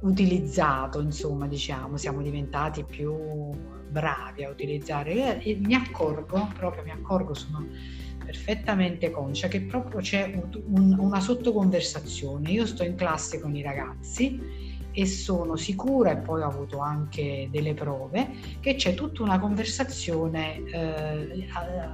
utilizzato, 0.00 1.00
insomma, 1.00 1.46
diciamo, 1.46 1.96
siamo 1.96 2.22
diventati 2.22 2.84
più 2.84 3.12
bravi 3.92 4.42
a 4.42 4.50
utilizzare 4.50 5.40
e 5.42 5.58
mi 5.62 5.74
accorgo, 5.74 6.50
proprio 6.56 6.82
mi 6.82 6.90
accorgo, 6.90 7.34
sono 7.34 7.66
perfettamente 8.24 9.10
conscia 9.10 9.48
che 9.48 9.60
proprio 9.60 10.00
c'è 10.00 10.32
un, 10.66 10.96
una 10.98 11.20
sottoconversazione. 11.20 12.50
Io 12.50 12.66
sto 12.66 12.82
in 12.82 12.94
classe 12.94 13.38
con 13.38 13.54
i 13.54 13.62
ragazzi 13.62 14.70
e 14.94 15.06
sono 15.06 15.56
sicura, 15.56 16.12
e 16.12 16.16
poi 16.18 16.42
ho 16.42 16.46
avuto 16.46 16.78
anche 16.78 17.48
delle 17.50 17.74
prove, 17.74 18.30
che 18.60 18.74
c'è 18.74 18.94
tutta 18.94 19.22
una 19.22 19.38
conversazione 19.38 20.62
eh, 20.64 21.48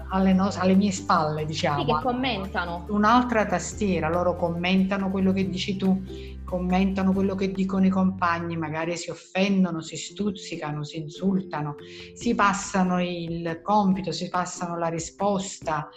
alle, 0.09 0.33
no- 0.33 0.51
alle, 0.57 0.75
mie 0.75 0.91
spalle, 0.91 1.45
diciamo. 1.45 1.81
Sì, 1.81 1.87
che 1.87 2.01
commentano. 2.03 2.87
Un'altra 2.89 3.47
tastiera, 3.47 4.09
loro 4.09 4.35
commentano 4.37 5.11
quello 5.11 5.33
che 5.33 5.49
dici 5.49 5.77
tu, 5.77 6.03
commentano 6.49 7.13
quello 7.13 7.35
che 7.35 7.51
dicono 7.51 7.85
i 7.85 7.91
compagni, 7.91 8.57
magari 8.57 8.97
si 8.97 9.11
offendono, 9.11 9.83
si 9.83 9.99
stuzzicano, 9.99 10.83
si 10.83 10.97
insultano, 10.97 11.77
si 12.15 12.35
passano 12.35 13.03
il 13.03 13.61
compito, 13.63 14.13
si 14.13 14.31
passano 14.31 14.79
la 14.79 14.89
risposta, 14.89 15.91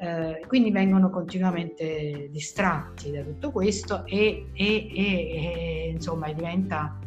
eh, 0.00 0.44
quindi 0.48 0.72
vengono 0.72 1.08
continuamente 1.08 2.28
distratti 2.32 3.12
da 3.12 3.22
tutto 3.22 3.52
questo 3.52 4.04
e, 4.04 4.48
e, 4.52 4.88
e, 4.92 5.86
e 5.86 5.90
insomma 5.94 6.32
diventa 6.32 6.98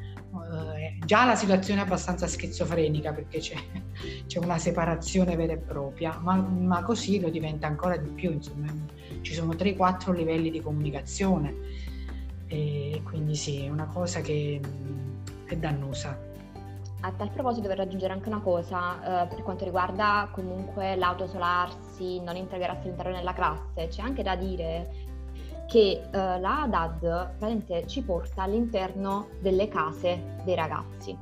eh, 0.53 0.97
già 1.05 1.25
la 1.25 1.35
situazione 1.35 1.81
è 1.81 1.83
abbastanza 1.83 2.27
schizofrenica 2.27 3.11
perché 3.11 3.39
c'è, 3.39 3.55
c'è 4.25 4.39
una 4.39 4.57
separazione 4.57 5.35
vera 5.35 5.51
e 5.51 5.57
propria, 5.57 6.17
ma, 6.21 6.35
ma, 6.37 6.81
così 6.83 7.19
lo 7.19 7.29
diventa 7.29 7.67
ancora 7.67 7.97
di 7.97 8.09
più, 8.09 8.31
insomma 8.31 8.67
ci 9.19 9.33
sono 9.33 9.51
3-4 9.51 10.13
livelli 10.13 10.49
di 10.49 10.61
comunicazione 10.61 11.83
e 12.55 13.01
quindi 13.03 13.35
sì, 13.35 13.65
è 13.65 13.69
una 13.69 13.88
cosa 13.88 14.21
che 14.21 14.59
è 15.45 15.55
dannosa. 15.55 16.17
A 17.01 17.12
tal 17.12 17.29
proposito 17.29 17.67
vorrei 17.67 17.85
aggiungere 17.85 18.13
anche 18.13 18.29
una 18.29 18.39
cosa 18.39 19.24
eh, 19.24 19.27
per 19.27 19.43
quanto 19.43 19.63
riguarda 19.63 20.29
comunque 20.31 20.95
l'autosolarsi, 20.95 22.19
non 22.21 22.35
integrarsi 22.35 22.88
all'interno 22.88 23.15
della 23.15 23.33
classe, 23.33 23.88
c'è 23.89 24.01
anche 24.01 24.24
da 24.24 24.35
dire 24.35 25.03
che 25.67 26.01
eh, 26.09 26.39
la 26.39 26.65
DAD 26.67 27.00
praticamente 27.38 27.88
ci 27.88 28.01
porta 28.01 28.43
all'interno 28.43 29.27
delle 29.39 29.67
case 29.67 30.38
dei 30.43 30.55
ragazzi. 30.55 31.15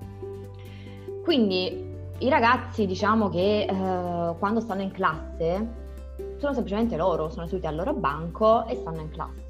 Quindi 1.23 1.91
i 2.19 2.29
ragazzi 2.29 2.85
diciamo 2.85 3.27
che 3.27 3.63
eh, 3.63 4.35
quando 4.37 4.61
stanno 4.61 4.81
in 4.81 4.91
classe 4.91 5.81
sono 6.37 6.53
semplicemente 6.53 6.95
loro, 6.95 7.29
sono 7.29 7.47
seduti 7.47 7.67
al 7.67 7.75
loro 7.75 7.93
banco 7.93 8.65
e 8.67 8.75
stanno 8.75 9.01
in 9.01 9.09
classe 9.09 9.42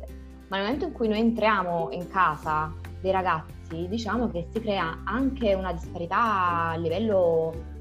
ma 0.54 0.60
nel 0.60 0.66
momento 0.68 0.86
in 0.86 0.92
cui 0.92 1.08
noi 1.08 1.18
entriamo 1.18 1.90
in 1.94 2.08
casa 2.10 2.72
dei 3.02 3.10
ragazzi, 3.10 3.88
diciamo 3.88 4.30
che 4.30 4.46
si 4.52 4.62
crea 4.62 5.00
anche 5.04 5.56
una 5.56 5.74
disparità 5.74 6.70
a 6.70 6.76
livello 6.76 7.72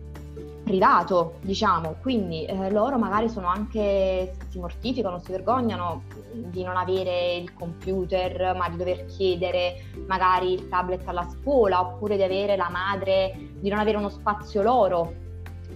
privato, 0.65 1.35
diciamo, 1.43 1.97
quindi 2.01 2.47
eh, 2.47 2.71
loro 2.71 2.97
magari 2.97 3.29
sono 3.29 3.49
anche, 3.49 4.35
si 4.49 4.59
mortificano, 4.59 5.19
si 5.19 5.33
vergognano 5.33 6.05
di 6.33 6.63
non 6.63 6.79
avere 6.79 7.35
il 7.35 7.53
computer, 7.53 8.57
ma 8.57 8.71
di 8.71 8.79
dover 8.79 9.05
chiedere 9.05 9.85
magari 10.07 10.55
il 10.55 10.69
tablet 10.71 11.07
alla 11.07 11.29
scuola, 11.29 11.79
oppure 11.79 12.17
di 12.17 12.23
avere 12.23 12.57
la 12.57 12.71
madre, 12.71 13.51
di 13.61 13.69
non 13.69 13.81
avere 13.81 13.99
uno 13.99 14.09
spazio 14.09 14.63
loro, 14.63 15.13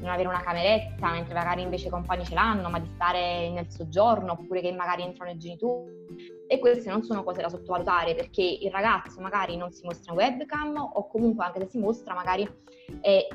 non 0.01 0.11
avere 0.11 0.29
una 0.29 0.41
cameretta, 0.41 1.11
mentre 1.11 1.35
magari 1.35 1.63
invece 1.63 1.89
i 1.89 1.91
compagni 1.91 2.25
ce 2.25 2.35
l'hanno, 2.35 2.69
ma 2.69 2.79
di 2.79 2.91
stare 2.95 3.51
nel 3.51 3.71
soggiorno, 3.71 4.33
oppure 4.33 4.61
che 4.61 4.73
magari 4.73 5.03
entrano 5.03 5.31
i 5.31 5.39
genitori 5.39 5.95
e 6.49 6.59
queste 6.59 6.91
non 6.91 7.03
sono 7.03 7.25
cose 7.25 7.43
da 7.43 7.49
sottovalutare 7.49 8.15
perché 8.15 8.43
il 8.43 8.71
ragazzo 8.71 9.21
magari 9.21 9.57
non 9.57 9.73
si 9.73 9.85
mostra 9.85 10.13
in 10.13 10.19
webcam 10.19 10.77
o 10.77 11.09
comunque 11.09 11.45
anche 11.45 11.61
se 11.61 11.67
si 11.71 11.79
mostra 11.79 12.15
magari 12.15 12.49
è, 13.01 13.27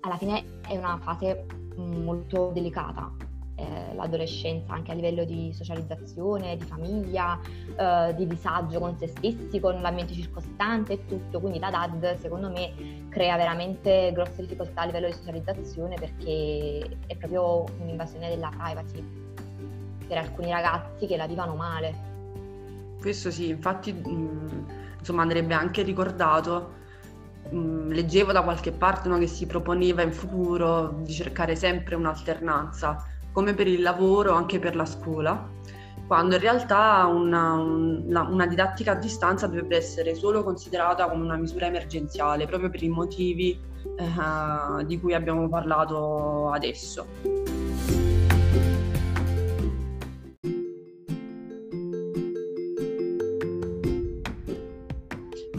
alla 0.00 0.16
fine 0.16 0.60
è 0.66 0.76
una 0.76 0.98
fase 1.00 1.46
molto 1.76 2.50
delicata. 2.52 3.29
Eh, 3.60 3.94
l'adolescenza 3.94 4.72
anche 4.72 4.90
a 4.90 4.94
livello 4.94 5.24
di 5.24 5.52
socializzazione, 5.52 6.56
di 6.56 6.64
famiglia, 6.64 7.38
eh, 7.76 8.14
di 8.16 8.26
disagio 8.26 8.78
con 8.78 8.96
se 8.96 9.08
stessi, 9.08 9.60
con 9.60 9.82
l'ambiente 9.82 10.14
circostante 10.14 10.94
e 10.94 11.06
tutto. 11.06 11.40
Quindi 11.40 11.58
la 11.58 11.68
DAD 11.68 12.16
secondo 12.18 12.48
me 12.48 12.72
crea 13.10 13.36
veramente 13.36 14.12
grosse 14.14 14.40
difficoltà 14.40 14.80
a 14.80 14.84
livello 14.86 15.08
di 15.08 15.12
socializzazione 15.12 15.96
perché 15.96 16.98
è 17.06 17.14
proprio 17.16 17.66
un'invasione 17.80 18.30
della 18.30 18.48
privacy 18.48 19.04
per 20.08 20.16
alcuni 20.16 20.50
ragazzi 20.50 21.06
che 21.06 21.18
la 21.18 21.26
vivono 21.26 21.54
male. 21.54 21.94
Questo 22.98 23.30
sì, 23.30 23.50
infatti 23.50 23.92
mh, 23.92 24.64
insomma 24.98 25.20
andrebbe 25.20 25.52
anche 25.52 25.82
ricordato, 25.82 26.72
mh, 27.50 27.88
leggevo 27.88 28.32
da 28.32 28.42
qualche 28.42 28.72
parte 28.72 29.08
no, 29.10 29.18
che 29.18 29.26
si 29.26 29.46
proponeva 29.46 30.00
in 30.00 30.12
futuro 30.12 31.00
di 31.02 31.12
cercare 31.12 31.56
sempre 31.56 31.94
un'alternanza, 31.94 33.04
come 33.32 33.54
per 33.54 33.66
il 33.66 33.82
lavoro, 33.82 34.32
anche 34.32 34.58
per 34.58 34.76
la 34.76 34.84
scuola, 34.84 35.48
quando 36.06 36.34
in 36.34 36.40
realtà 36.40 37.06
una, 37.06 37.52
una, 37.52 38.22
una 38.22 38.46
didattica 38.46 38.92
a 38.92 38.96
distanza 38.96 39.46
dovrebbe 39.46 39.76
essere 39.76 40.14
solo 40.14 40.42
considerata 40.42 41.08
come 41.08 41.22
una 41.22 41.36
misura 41.36 41.66
emergenziale, 41.66 42.46
proprio 42.46 42.68
per 42.68 42.82
i 42.82 42.88
motivi 42.88 43.58
eh, 43.96 44.84
di 44.86 44.98
cui 44.98 45.14
abbiamo 45.14 45.48
parlato 45.48 46.50
adesso. 46.50 47.06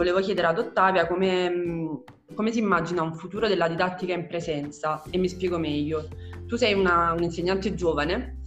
volevo 0.01 0.19
chiedere 0.19 0.47
ad 0.47 0.57
Ottavia 0.57 1.05
come, 1.05 2.01
come, 2.33 2.51
si 2.51 2.57
immagina 2.57 3.03
un 3.03 3.13
futuro 3.13 3.47
della 3.47 3.67
didattica 3.67 4.13
in 4.13 4.25
presenza 4.25 5.03
e 5.11 5.19
mi 5.19 5.29
spiego 5.29 5.59
meglio. 5.59 6.07
Tu 6.51 6.57
sei 6.57 6.73
una, 6.73 7.13
un 7.13 7.23
insegnante 7.23 7.73
giovane 7.75 8.39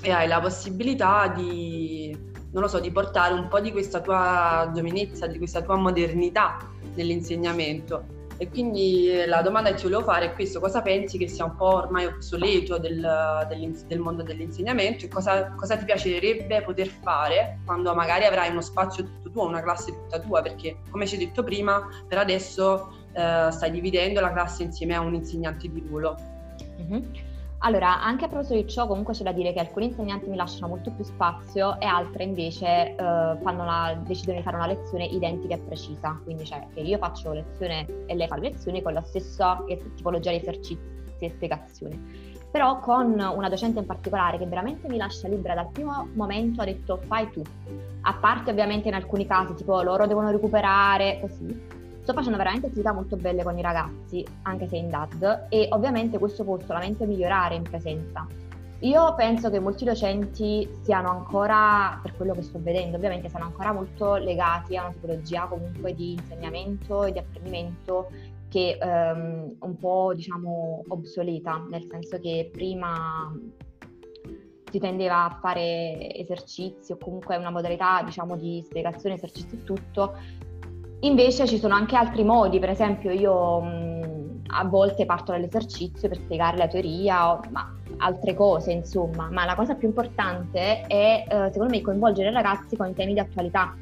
e 0.00 0.12
hai 0.12 0.28
la 0.28 0.38
possibilità 0.38 1.26
di, 1.26 2.16
non 2.52 2.62
lo 2.62 2.68
so, 2.68 2.78
di 2.78 2.92
portare 2.92 3.34
un 3.34 3.48
po' 3.48 3.58
di 3.58 3.72
questa 3.72 4.00
tua 4.00 4.70
giovinezza, 4.72 5.26
di 5.26 5.38
questa 5.38 5.60
tua 5.60 5.74
modernità 5.74 6.58
nell'insegnamento. 6.94 8.20
E 8.36 8.48
quindi 8.48 9.24
la 9.26 9.42
domanda 9.42 9.70
che 9.70 9.74
ti 9.74 9.82
volevo 9.82 10.04
fare 10.04 10.26
è 10.26 10.34
questo, 10.34 10.60
cosa 10.60 10.82
pensi 10.82 11.18
che 11.18 11.26
sia 11.26 11.44
un 11.44 11.56
po' 11.56 11.78
ormai 11.78 12.04
obsoleto 12.04 12.78
del, 12.78 13.44
del, 13.48 13.84
del 13.88 13.98
mondo 13.98 14.22
dell'insegnamento 14.22 15.06
e 15.06 15.08
cosa, 15.08 15.50
cosa, 15.56 15.76
ti 15.76 15.84
piacerebbe 15.84 16.62
poter 16.62 16.86
fare 16.86 17.58
quando 17.64 17.92
magari 17.92 18.24
avrai 18.24 18.50
uno 18.50 18.60
spazio 18.60 19.02
tutto 19.02 19.30
tuo, 19.30 19.48
una 19.48 19.62
classe 19.62 19.90
tutta 19.90 20.20
tua, 20.20 20.42
perché 20.42 20.76
come 20.90 21.08
ci 21.08 21.16
hai 21.16 21.26
detto 21.26 21.42
prima, 21.42 21.88
per 22.06 22.18
adesso 22.18 22.98
eh, 23.14 23.48
stai 23.50 23.72
dividendo 23.72 24.20
la 24.20 24.30
classe 24.30 24.62
insieme 24.62 24.94
a 24.94 25.00
un 25.00 25.14
insegnante 25.14 25.68
di 25.68 25.84
ruolo. 25.84 26.16
Mm-hmm. 26.80 27.30
Allora, 27.64 28.02
anche 28.02 28.24
a 28.24 28.28
proposito 28.28 28.54
di 28.60 28.68
ciò, 28.68 28.88
comunque 28.88 29.14
c'è 29.14 29.22
da 29.22 29.30
dire 29.30 29.52
che 29.52 29.60
alcuni 29.60 29.86
insegnanti 29.86 30.28
mi 30.28 30.34
lasciano 30.34 30.66
molto 30.66 30.90
più 30.90 31.04
spazio 31.04 31.78
e 31.78 31.86
altre 31.86 32.24
invece 32.24 32.96
eh, 32.96 32.96
la, 32.96 33.96
decidono 34.04 34.38
di 34.38 34.42
fare 34.42 34.56
una 34.56 34.66
lezione 34.66 35.04
identica 35.04 35.54
e 35.54 35.58
precisa. 35.58 36.18
Quindi, 36.24 36.44
cioè, 36.44 36.66
che 36.74 36.80
io 36.80 36.98
faccio 36.98 37.32
lezione 37.32 37.86
e 38.06 38.16
lei 38.16 38.26
fa 38.26 38.36
lezioni 38.36 38.82
con 38.82 38.94
la 38.94 39.02
stessa 39.02 39.62
tipologia 39.94 40.30
di 40.30 40.38
esercizi 40.38 40.80
e 41.20 41.30
spiegazioni. 41.30 42.40
Però 42.50 42.80
con 42.80 43.12
una 43.12 43.48
docente 43.48 43.78
in 43.78 43.86
particolare 43.86 44.38
che 44.38 44.46
veramente 44.46 44.88
mi 44.88 44.96
lascia 44.96 45.28
libera 45.28 45.54
dal 45.54 45.70
primo 45.70 46.08
momento 46.14 46.62
ha 46.62 46.64
detto 46.64 47.00
fai 47.06 47.30
tu. 47.30 47.42
A 48.00 48.14
parte 48.14 48.50
ovviamente 48.50 48.88
in 48.88 48.94
alcuni 48.94 49.24
casi, 49.24 49.54
tipo 49.54 49.80
loro 49.82 50.08
devono 50.08 50.32
recuperare, 50.32 51.18
così 51.20 51.80
sto 52.02 52.12
facendo 52.12 52.36
veramente 52.36 52.66
attività 52.66 52.92
molto 52.92 53.16
belle 53.16 53.44
con 53.44 53.56
i 53.56 53.62
ragazzi, 53.62 54.26
anche 54.42 54.66
se 54.66 54.76
in 54.76 54.90
DAD, 54.90 55.46
e 55.48 55.68
ovviamente 55.70 56.18
questo 56.18 56.42
può 56.42 56.58
solamente 56.58 57.06
migliorare 57.06 57.54
in 57.54 57.62
presenza. 57.62 58.26
Io 58.80 59.14
penso 59.14 59.48
che 59.48 59.60
molti 59.60 59.84
docenti 59.84 60.68
siano 60.82 61.08
ancora, 61.08 62.00
per 62.02 62.16
quello 62.16 62.34
che 62.34 62.42
sto 62.42 62.58
vedendo, 62.60 62.96
ovviamente 62.96 63.28
siano 63.28 63.44
ancora 63.44 63.72
molto 63.72 64.16
legati 64.16 64.76
a 64.76 64.82
una 64.82 64.92
tipologia 64.92 65.46
comunque 65.46 65.94
di 65.94 66.14
insegnamento 66.14 67.04
e 67.04 67.12
di 67.12 67.18
apprendimento 67.18 68.10
che 68.48 68.76
è 68.76 69.12
um, 69.12 69.54
un 69.60 69.76
po' 69.76 70.12
diciamo 70.14 70.82
obsoleta, 70.88 71.64
nel 71.70 71.86
senso 71.88 72.18
che 72.18 72.50
prima 72.52 73.32
si 74.68 74.78
tendeva 74.80 75.24
a 75.26 75.38
fare 75.40 76.14
esercizi 76.16 76.92
o 76.92 76.98
comunque 76.98 77.36
una 77.36 77.50
modalità 77.50 78.02
diciamo 78.02 78.36
di 78.36 78.62
spiegazione 78.64 79.14
esercizi 79.14 79.56
e 79.56 79.64
tutto 79.64 80.16
Invece 81.04 81.48
ci 81.48 81.58
sono 81.58 81.74
anche 81.74 81.96
altri 81.96 82.22
modi, 82.22 82.60
per 82.60 82.70
esempio 82.70 83.10
io 83.10 83.60
mh, 83.60 84.42
a 84.50 84.64
volte 84.64 85.04
parto 85.04 85.32
dall'esercizio 85.32 86.08
per 86.08 86.16
spiegare 86.18 86.56
la 86.56 86.68
teoria, 86.68 87.32
o, 87.32 87.40
ma 87.50 87.74
altre 87.98 88.34
cose 88.34 88.70
insomma, 88.70 89.28
ma 89.28 89.44
la 89.44 89.56
cosa 89.56 89.74
più 89.74 89.88
importante 89.88 90.82
è 90.82 91.24
eh, 91.28 91.50
secondo 91.52 91.74
me 91.74 91.80
coinvolgere 91.80 92.30
i 92.30 92.32
ragazzi 92.32 92.76
con 92.76 92.88
i 92.88 92.94
temi 92.94 93.14
di 93.14 93.18
attualità, 93.18 93.74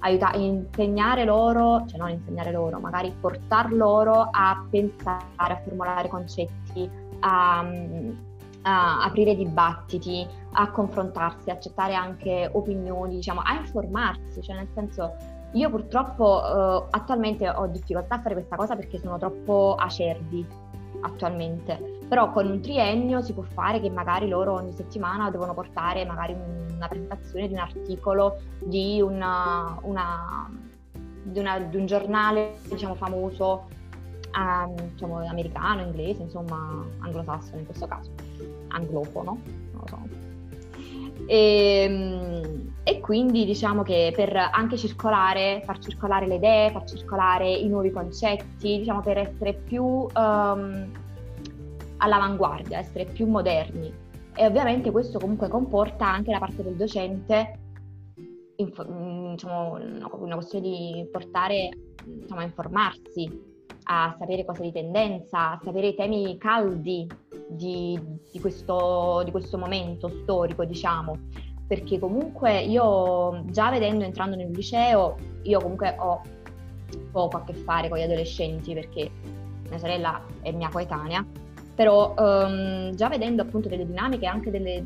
aiutare, 0.00 0.38
insegnare 0.38 1.24
loro, 1.24 1.84
cioè 1.86 1.98
non 1.98 2.10
insegnare 2.10 2.50
loro, 2.50 2.80
magari 2.80 3.14
portar 3.20 3.72
loro 3.72 4.28
a 4.30 4.66
pensare, 4.68 5.22
a 5.36 5.60
formulare 5.62 6.08
concetti, 6.08 6.90
a, 7.20 7.64
a 8.62 9.04
aprire 9.04 9.36
dibattiti, 9.36 10.26
a 10.52 10.68
confrontarsi, 10.72 11.48
a 11.48 11.52
accettare 11.52 11.94
anche 11.94 12.50
opinioni, 12.52 13.14
diciamo, 13.14 13.40
a 13.44 13.54
informarsi, 13.54 14.42
cioè 14.42 14.56
nel 14.56 14.68
senso 14.74 15.14
io 15.56 15.70
purtroppo 15.70 16.42
eh, 16.42 16.86
attualmente 16.90 17.48
ho 17.48 17.66
difficoltà 17.66 18.16
a 18.16 18.20
fare 18.20 18.34
questa 18.34 18.56
cosa 18.56 18.76
perché 18.76 18.98
sono 18.98 19.18
troppo 19.18 19.74
acerbi 19.78 20.46
attualmente, 21.00 21.98
però 22.08 22.30
con 22.30 22.46
un 22.46 22.60
triennio 22.60 23.22
si 23.22 23.32
può 23.32 23.42
fare 23.42 23.80
che 23.80 23.90
magari 23.90 24.28
loro 24.28 24.54
ogni 24.54 24.72
settimana 24.72 25.30
devono 25.30 25.54
portare 25.54 26.04
magari 26.04 26.34
una 26.34 26.88
presentazione 26.88 27.48
di 27.48 27.54
un 27.54 27.60
articolo 27.60 28.38
di, 28.58 29.00
una, 29.00 29.78
una, 29.82 30.50
di, 31.22 31.38
una, 31.38 31.58
di 31.58 31.76
un 31.76 31.86
giornale 31.86 32.58
diciamo 32.68 32.94
famoso 32.94 33.68
um, 34.36 34.74
diciamo, 34.90 35.26
americano, 35.26 35.80
inglese, 35.80 36.22
insomma 36.22 36.84
anglosassone 36.98 37.60
in 37.60 37.66
questo 37.66 37.86
caso, 37.86 38.10
anglofono, 38.68 39.38
non 39.72 39.80
lo 39.80 39.86
so. 39.86 40.25
E, 41.26 41.82
ehm, 41.82 42.74
e 42.84 43.00
quindi 43.00 43.44
diciamo 43.44 43.82
che 43.82 44.12
per 44.14 44.36
anche 44.36 44.76
circolare, 44.76 45.60
far 45.64 45.78
circolare 45.78 46.26
le 46.26 46.36
idee, 46.36 46.70
far 46.70 46.84
circolare 46.84 47.52
i 47.52 47.68
nuovi 47.68 47.90
concetti, 47.90 48.78
diciamo 48.78 49.00
per 49.00 49.18
essere 49.18 49.54
più 49.54 49.84
um, 49.84 50.90
all'avanguardia, 51.96 52.78
essere 52.78 53.04
più 53.06 53.26
moderni. 53.26 53.92
E 54.36 54.46
ovviamente 54.46 54.92
questo 54.92 55.18
comunque 55.18 55.48
comporta 55.48 56.06
anche 56.06 56.30
da 56.30 56.38
parte 56.38 56.62
del 56.62 56.76
docente 56.76 57.58
inf- 58.56 58.88
mm, 58.88 59.30
diciamo, 59.32 59.78
una 60.18 60.34
questione 60.34 60.68
di 60.68 61.08
portare 61.10 61.70
diciamo, 62.04 62.40
a 62.40 62.44
informarsi, 62.44 63.54
a 63.84 64.14
sapere 64.18 64.44
cose 64.44 64.62
di 64.62 64.72
tendenza, 64.72 65.52
a 65.52 65.60
sapere 65.62 65.88
i 65.88 65.94
temi 65.94 66.36
caldi 66.38 67.06
di, 67.48 67.98
di, 68.30 68.40
questo, 68.40 69.22
di 69.24 69.30
questo 69.30 69.58
momento 69.58 70.08
storico, 70.22 70.64
diciamo. 70.64 71.16
Perché 71.66 71.98
comunque 71.98 72.60
io 72.60 73.42
già 73.46 73.70
vedendo 73.70 74.04
entrando 74.04 74.36
nel 74.36 74.50
liceo, 74.50 75.16
io 75.42 75.60
comunque 75.60 75.96
ho 75.98 76.20
poco 77.10 77.38
a 77.38 77.44
che 77.44 77.54
fare 77.54 77.88
con 77.88 77.98
gli 77.98 78.02
adolescenti 78.02 78.72
perché 78.72 79.10
mia 79.68 79.78
sorella 79.78 80.22
è 80.42 80.52
mia 80.52 80.68
coetanea, 80.68 81.24
però 81.74 82.14
um, 82.16 82.94
già 82.94 83.08
vedendo 83.08 83.42
appunto 83.42 83.68
delle 83.68 83.84
dinamiche, 83.84 84.26
anche 84.26 84.50
delle, 84.50 84.84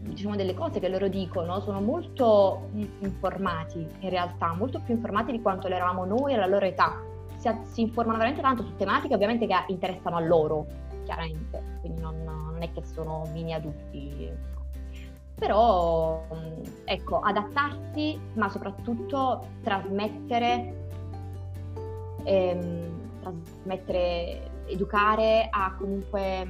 diciamo, 0.00 0.36
delle 0.36 0.54
cose 0.54 0.80
che 0.80 0.88
loro 0.88 1.08
dicono, 1.08 1.60
sono 1.60 1.80
molto 1.80 2.70
informati 3.00 3.86
in 4.00 4.08
realtà, 4.08 4.54
molto 4.54 4.80
più 4.80 4.94
informati 4.94 5.32
di 5.32 5.42
quanto 5.42 5.68
lo 5.68 5.74
eravamo 5.74 6.04
noi 6.04 6.34
alla 6.34 6.46
loro 6.46 6.64
età. 6.64 7.00
Si, 7.36 7.48
si 7.70 7.80
informano 7.82 8.18
veramente 8.18 8.42
tanto 8.42 8.62
su 8.64 8.74
tematiche 8.76 9.14
ovviamente 9.14 9.46
che 9.46 9.54
interessano 9.68 10.16
a 10.16 10.20
loro, 10.20 10.66
chiaramente, 11.12 11.62
quindi 11.80 12.00
non, 12.00 12.22
non 12.24 12.62
è 12.62 12.72
che 12.72 12.82
sono 12.84 13.28
mini 13.32 13.52
adulti 13.52 14.50
però 15.34 16.24
ecco, 16.84 17.18
adattarsi, 17.18 18.16
ma 18.34 18.48
soprattutto 18.48 19.44
trasmettere, 19.62 20.86
ehm, 22.22 23.20
trasmettere, 23.20 24.50
educare 24.66 25.48
a 25.50 25.74
comunque 25.76 26.48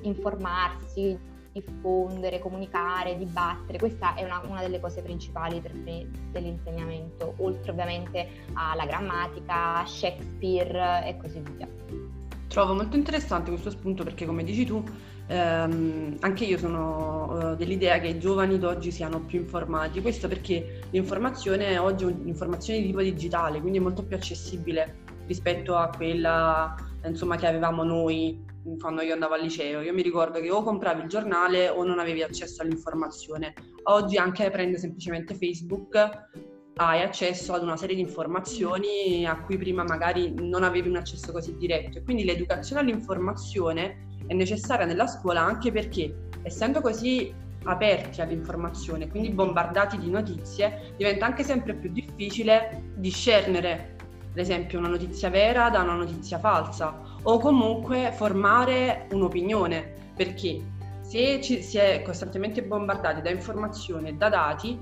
informarsi, 0.00 1.16
diffondere, 1.52 2.40
comunicare, 2.40 3.16
dibattere. 3.16 3.78
Questa 3.78 4.14
è 4.14 4.24
una, 4.24 4.42
una 4.44 4.60
delle 4.60 4.80
cose 4.80 5.02
principali 5.02 5.62
me 5.74 6.10
dell'insegnamento, 6.32 7.34
oltre 7.36 7.70
ovviamente 7.70 8.28
alla 8.54 8.86
grammatica, 8.86 9.84
Shakespeare 9.86 11.06
e 11.06 11.16
così 11.16 11.38
via. 11.38 12.09
Trovo 12.50 12.74
molto 12.74 12.96
interessante 12.96 13.48
questo 13.50 13.70
spunto 13.70 14.02
perché 14.02 14.26
come 14.26 14.42
dici 14.42 14.64
tu 14.64 14.82
ehm, 15.28 16.16
anche 16.18 16.44
io 16.44 16.58
sono 16.58 17.52
uh, 17.52 17.54
dell'idea 17.54 18.00
che 18.00 18.08
i 18.08 18.18
giovani 18.18 18.58
d'oggi 18.58 18.90
siano 18.90 19.20
più 19.20 19.38
informati, 19.38 20.00
questo 20.00 20.26
perché 20.26 20.80
l'informazione 20.90 21.78
oggi 21.78 22.02
è 22.02 22.06
un'informazione 22.08 22.80
di 22.80 22.86
tipo 22.86 23.02
digitale, 23.02 23.60
quindi 23.60 23.78
è 23.78 23.80
molto 23.80 24.02
più 24.02 24.16
accessibile 24.16 24.96
rispetto 25.28 25.76
a 25.76 25.92
quella 25.96 26.74
insomma, 27.04 27.36
che 27.36 27.46
avevamo 27.46 27.84
noi 27.84 28.44
quando 28.80 29.02
io 29.02 29.12
andavo 29.12 29.34
al 29.34 29.42
liceo. 29.42 29.80
Io 29.80 29.94
mi 29.94 30.02
ricordo 30.02 30.40
che 30.40 30.50
o 30.50 30.64
compravi 30.64 31.02
il 31.02 31.08
giornale 31.08 31.68
o 31.68 31.84
non 31.84 32.00
avevi 32.00 32.24
accesso 32.24 32.62
all'informazione. 32.62 33.54
Oggi 33.84 34.16
anche 34.16 34.50
prende 34.50 34.76
semplicemente 34.76 35.36
Facebook 35.36 36.28
hai 36.76 37.02
accesso 37.02 37.52
ad 37.52 37.62
una 37.62 37.76
serie 37.76 37.94
di 37.94 38.00
informazioni 38.00 39.26
a 39.26 39.40
cui 39.40 39.58
prima 39.58 39.84
magari 39.84 40.34
non 40.38 40.62
avevi 40.62 40.88
un 40.88 40.96
accesso 40.96 41.32
così 41.32 41.56
diretto. 41.56 41.98
E 41.98 42.02
quindi 42.02 42.24
l'educazione 42.24 42.80
all'informazione 42.80 44.06
è 44.26 44.34
necessaria 44.34 44.86
nella 44.86 45.06
scuola 45.06 45.42
anche 45.42 45.72
perché 45.72 46.28
essendo 46.42 46.80
così 46.80 47.34
aperti 47.64 48.20
all'informazione, 48.20 49.08
quindi 49.08 49.30
bombardati 49.30 49.98
di 49.98 50.10
notizie, 50.10 50.94
diventa 50.96 51.26
anche 51.26 51.42
sempre 51.42 51.74
più 51.74 51.90
difficile 51.92 52.82
discernere, 52.96 53.96
ad 54.30 54.38
esempio, 54.38 54.78
una 54.78 54.88
notizia 54.88 55.28
vera 55.28 55.68
da 55.68 55.82
una 55.82 55.94
notizia 55.94 56.38
falsa 56.38 57.18
o 57.22 57.38
comunque 57.38 58.12
formare 58.14 59.08
un'opinione, 59.10 60.12
perché 60.16 60.62
se 61.00 61.40
ci, 61.42 61.62
si 61.62 61.76
è 61.76 62.02
costantemente 62.02 62.62
bombardati 62.62 63.20
da 63.20 63.30
informazioni 63.30 64.10
e 64.10 64.12
da 64.14 64.28
dati, 64.28 64.78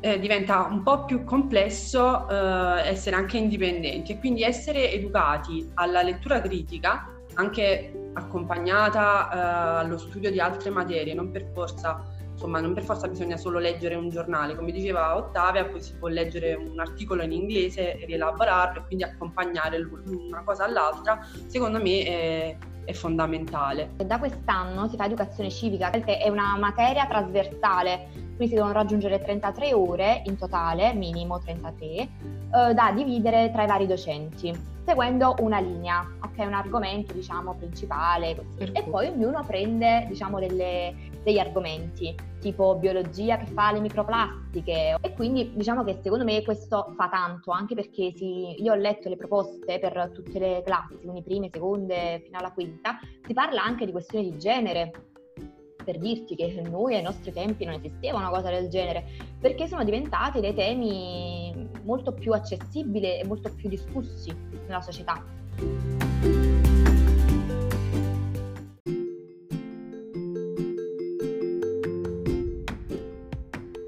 eh, 0.00 0.18
diventa 0.18 0.66
un 0.70 0.82
po' 0.82 1.04
più 1.04 1.24
complesso 1.24 2.28
eh, 2.28 2.88
essere 2.88 3.16
anche 3.16 3.36
indipendenti 3.36 4.12
e 4.12 4.18
quindi 4.18 4.42
essere 4.42 4.92
educati 4.92 5.70
alla 5.74 6.02
lettura 6.02 6.40
critica 6.40 7.12
anche 7.34 8.10
accompagnata 8.14 9.30
eh, 9.30 9.84
allo 9.84 9.98
studio 9.98 10.30
di 10.30 10.40
altre 10.40 10.70
materie, 10.70 11.14
non 11.14 11.30
per 11.30 11.50
forza 11.52 12.16
insomma 12.38 12.60
non 12.60 12.72
per 12.72 12.84
forza 12.84 13.08
bisogna 13.08 13.36
solo 13.36 13.58
leggere 13.58 13.96
un 13.96 14.10
giornale, 14.10 14.54
come 14.54 14.70
diceva 14.70 15.16
Ottavia, 15.16 15.64
poi 15.64 15.82
si 15.82 15.94
può 15.94 16.06
leggere 16.06 16.54
un 16.54 16.78
articolo 16.78 17.22
in 17.22 17.32
inglese 17.32 17.98
rielaborarlo 18.06 18.80
e 18.80 18.84
quindi 18.86 19.02
accompagnare 19.02 19.78
una 20.06 20.44
cosa 20.44 20.64
all'altra, 20.64 21.18
secondo 21.48 21.82
me 21.82 22.56
è, 22.88 22.92
fondamentale. 22.92 23.90
Da 23.96 24.18
quest'anno 24.18 24.88
si 24.88 24.96
fa 24.96 25.04
educazione 25.04 25.50
civica, 25.50 25.90
che 25.90 26.18
è 26.18 26.28
una 26.28 26.56
materia 26.58 27.06
trasversale, 27.06 28.08
quindi 28.12 28.48
si 28.48 28.54
devono 28.54 28.72
raggiungere 28.72 29.20
33 29.20 29.74
ore 29.74 30.22
in 30.24 30.36
totale, 30.36 30.94
minimo 30.94 31.38
33, 31.38 31.86
eh, 31.86 32.08
da 32.74 32.92
dividere 32.94 33.50
tra 33.52 33.64
i 33.64 33.66
vari 33.66 33.86
docenti 33.86 34.76
seguendo 34.88 35.34
una 35.40 35.60
linea, 35.60 36.00
ok, 36.22 36.38
un 36.38 36.54
argomento 36.54 37.12
diciamo 37.12 37.54
principale. 37.54 38.34
Così. 38.34 38.72
e 38.72 38.82
poi 38.84 39.08
ognuno 39.08 39.44
prende 39.46 40.06
diciamo 40.08 40.40
delle, 40.40 40.94
degli 41.22 41.38
argomenti 41.38 42.14
tipo 42.40 42.76
biologia 42.76 43.36
che 43.36 43.46
fa 43.46 43.70
le 43.70 43.80
microplastiche. 43.80 44.96
E 44.98 45.12
quindi 45.12 45.52
diciamo 45.54 45.84
che 45.84 45.98
secondo 46.02 46.24
me 46.24 46.42
questo 46.42 46.94
fa 46.96 47.10
tanto 47.10 47.50
anche 47.50 47.74
perché 47.74 48.12
si, 48.16 48.62
io 48.62 48.72
ho 48.72 48.76
letto 48.76 49.10
le 49.10 49.16
proposte 49.16 49.78
per 49.78 50.10
tutte 50.14 50.38
le 50.38 50.62
classi, 50.64 50.96
quindi 51.02 51.22
prime, 51.22 51.50
seconde 51.52 52.22
fino 52.24 52.38
alla 52.38 52.52
quinta, 52.52 52.98
si 53.26 53.34
parla 53.34 53.62
anche 53.62 53.84
di 53.84 53.92
questioni 53.92 54.30
di 54.30 54.38
genere 54.38 54.90
per 55.84 55.98
dirti 55.98 56.34
che 56.34 56.62
noi 56.68 56.96
ai 56.96 57.02
nostri 57.02 57.32
tempi 57.32 57.64
non 57.64 57.74
esisteva 57.74 58.18
una 58.18 58.28
cosa 58.28 58.50
del 58.50 58.68
genere, 58.68 59.04
perché 59.40 59.66
sono 59.66 59.84
diventati 59.84 60.38
dei 60.38 60.52
temi 60.52 61.47
molto 61.88 62.12
più 62.12 62.32
accessibili 62.32 63.18
e 63.18 63.24
molto 63.24 63.50
più 63.54 63.66
discussi 63.70 64.30
nella 64.66 64.82
società. 64.82 65.24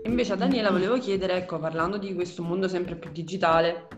Invece 0.04 0.32
a 0.32 0.36
Daniela 0.36 0.70
volevo 0.70 0.98
chiedere, 0.98 1.34
ecco, 1.34 1.58
parlando 1.58 1.98
di 1.98 2.14
questo 2.14 2.42
mondo 2.42 2.68
sempre 2.68 2.96
più 2.96 3.10
digitale, 3.12 3.88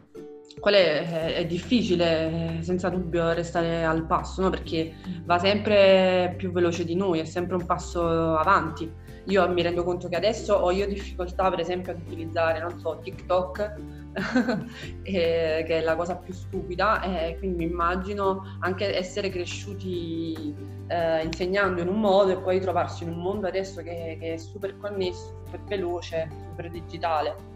qual 0.58 0.74
è, 0.74 1.34
è 1.36 1.46
difficile 1.46 2.58
senza 2.60 2.88
dubbio 2.88 3.32
restare 3.32 3.84
al 3.84 4.04
passo, 4.06 4.42
no? 4.42 4.50
perché 4.50 4.94
va 5.24 5.38
sempre 5.38 6.34
più 6.36 6.50
veloce 6.50 6.84
di 6.84 6.96
noi, 6.96 7.20
è 7.20 7.24
sempre 7.24 7.54
un 7.54 7.66
passo 7.66 8.36
avanti. 8.36 8.90
Io 9.26 9.48
mi 9.48 9.62
rendo 9.62 9.84
conto 9.84 10.08
che 10.08 10.16
adesso 10.16 10.54
ho 10.54 10.70
io 10.70 10.86
difficoltà 10.86 11.48
per 11.50 11.60
esempio 11.60 11.92
ad 11.92 12.00
utilizzare, 12.00 12.60
non 12.60 12.78
so, 12.78 12.98
TikTok, 13.00 13.74
che 15.02 15.64
è 15.64 15.80
la 15.80 15.96
cosa 15.96 16.16
più 16.16 16.32
stupida, 16.32 17.02
e 17.02 17.36
quindi 17.38 17.64
mi 17.64 17.70
immagino 17.70 18.56
anche 18.60 18.96
essere 18.96 19.30
cresciuti 19.30 20.54
eh, 20.88 21.22
insegnando 21.24 21.80
in 21.80 21.88
un 21.88 22.00
modo 22.00 22.32
e 22.32 22.38
poi 22.38 22.60
trovarsi 22.60 23.04
in 23.04 23.10
un 23.10 23.18
mondo 23.18 23.46
adesso 23.46 23.82
che, 23.82 24.16
che 24.20 24.34
è 24.34 24.36
super 24.36 24.76
connesso, 24.76 25.40
super 25.44 25.62
veloce, 25.64 26.28
super 26.48 26.70
digitale. 26.70 27.51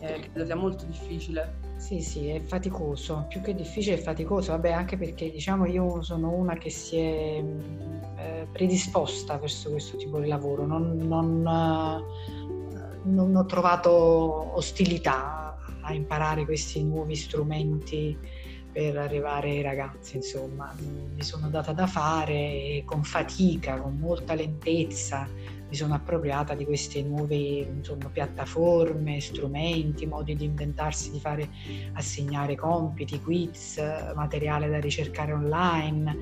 Eh, 0.00 0.28
credo 0.30 0.44
sia 0.44 0.56
molto 0.56 0.84
difficile. 0.84 1.62
Sì, 1.76 2.00
sì, 2.00 2.28
è 2.28 2.40
faticoso, 2.40 3.26
più 3.28 3.40
che 3.40 3.54
difficile 3.54 3.96
è 3.96 3.98
faticoso, 3.98 4.52
vabbè 4.52 4.70
anche 4.70 4.96
perché 4.96 5.30
diciamo 5.30 5.66
io 5.66 6.02
sono 6.02 6.30
una 6.30 6.56
che 6.56 6.70
si 6.70 6.96
è 6.96 7.44
eh, 8.16 8.46
predisposta 8.50 9.36
verso 9.38 9.70
questo 9.70 9.96
tipo 9.96 10.18
di 10.20 10.28
lavoro, 10.28 10.66
non, 10.66 10.96
non, 10.96 11.46
eh, 11.46 12.98
non 13.04 13.34
ho 13.36 13.44
trovato 13.44 14.56
ostilità 14.56 15.58
a 15.80 15.92
imparare 15.92 16.44
questi 16.44 16.82
nuovi 16.82 17.16
strumenti 17.16 18.16
per 18.72 18.96
arrivare 18.96 19.50
ai 19.50 19.62
ragazzi, 19.62 20.16
insomma, 20.16 20.74
mi 20.78 21.22
sono 21.22 21.48
data 21.48 21.72
da 21.72 21.86
fare 21.86 22.82
con 22.84 23.04
fatica, 23.04 23.78
con 23.78 23.98
molta 23.98 24.34
lentezza, 24.34 25.28
mi 25.74 25.80
sono 25.80 25.94
appropriata 25.94 26.54
di 26.54 26.64
queste 26.64 27.02
nuove 27.02 27.34
insomma, 27.34 28.08
piattaforme, 28.08 29.20
strumenti, 29.20 30.06
modi 30.06 30.36
di 30.36 30.44
inventarsi, 30.44 31.10
di 31.10 31.18
fare 31.18 31.48
assegnare 31.94 32.54
compiti, 32.54 33.20
quiz, 33.20 33.82
materiale 34.14 34.68
da 34.68 34.78
ricercare 34.78 35.32
online, 35.32 36.16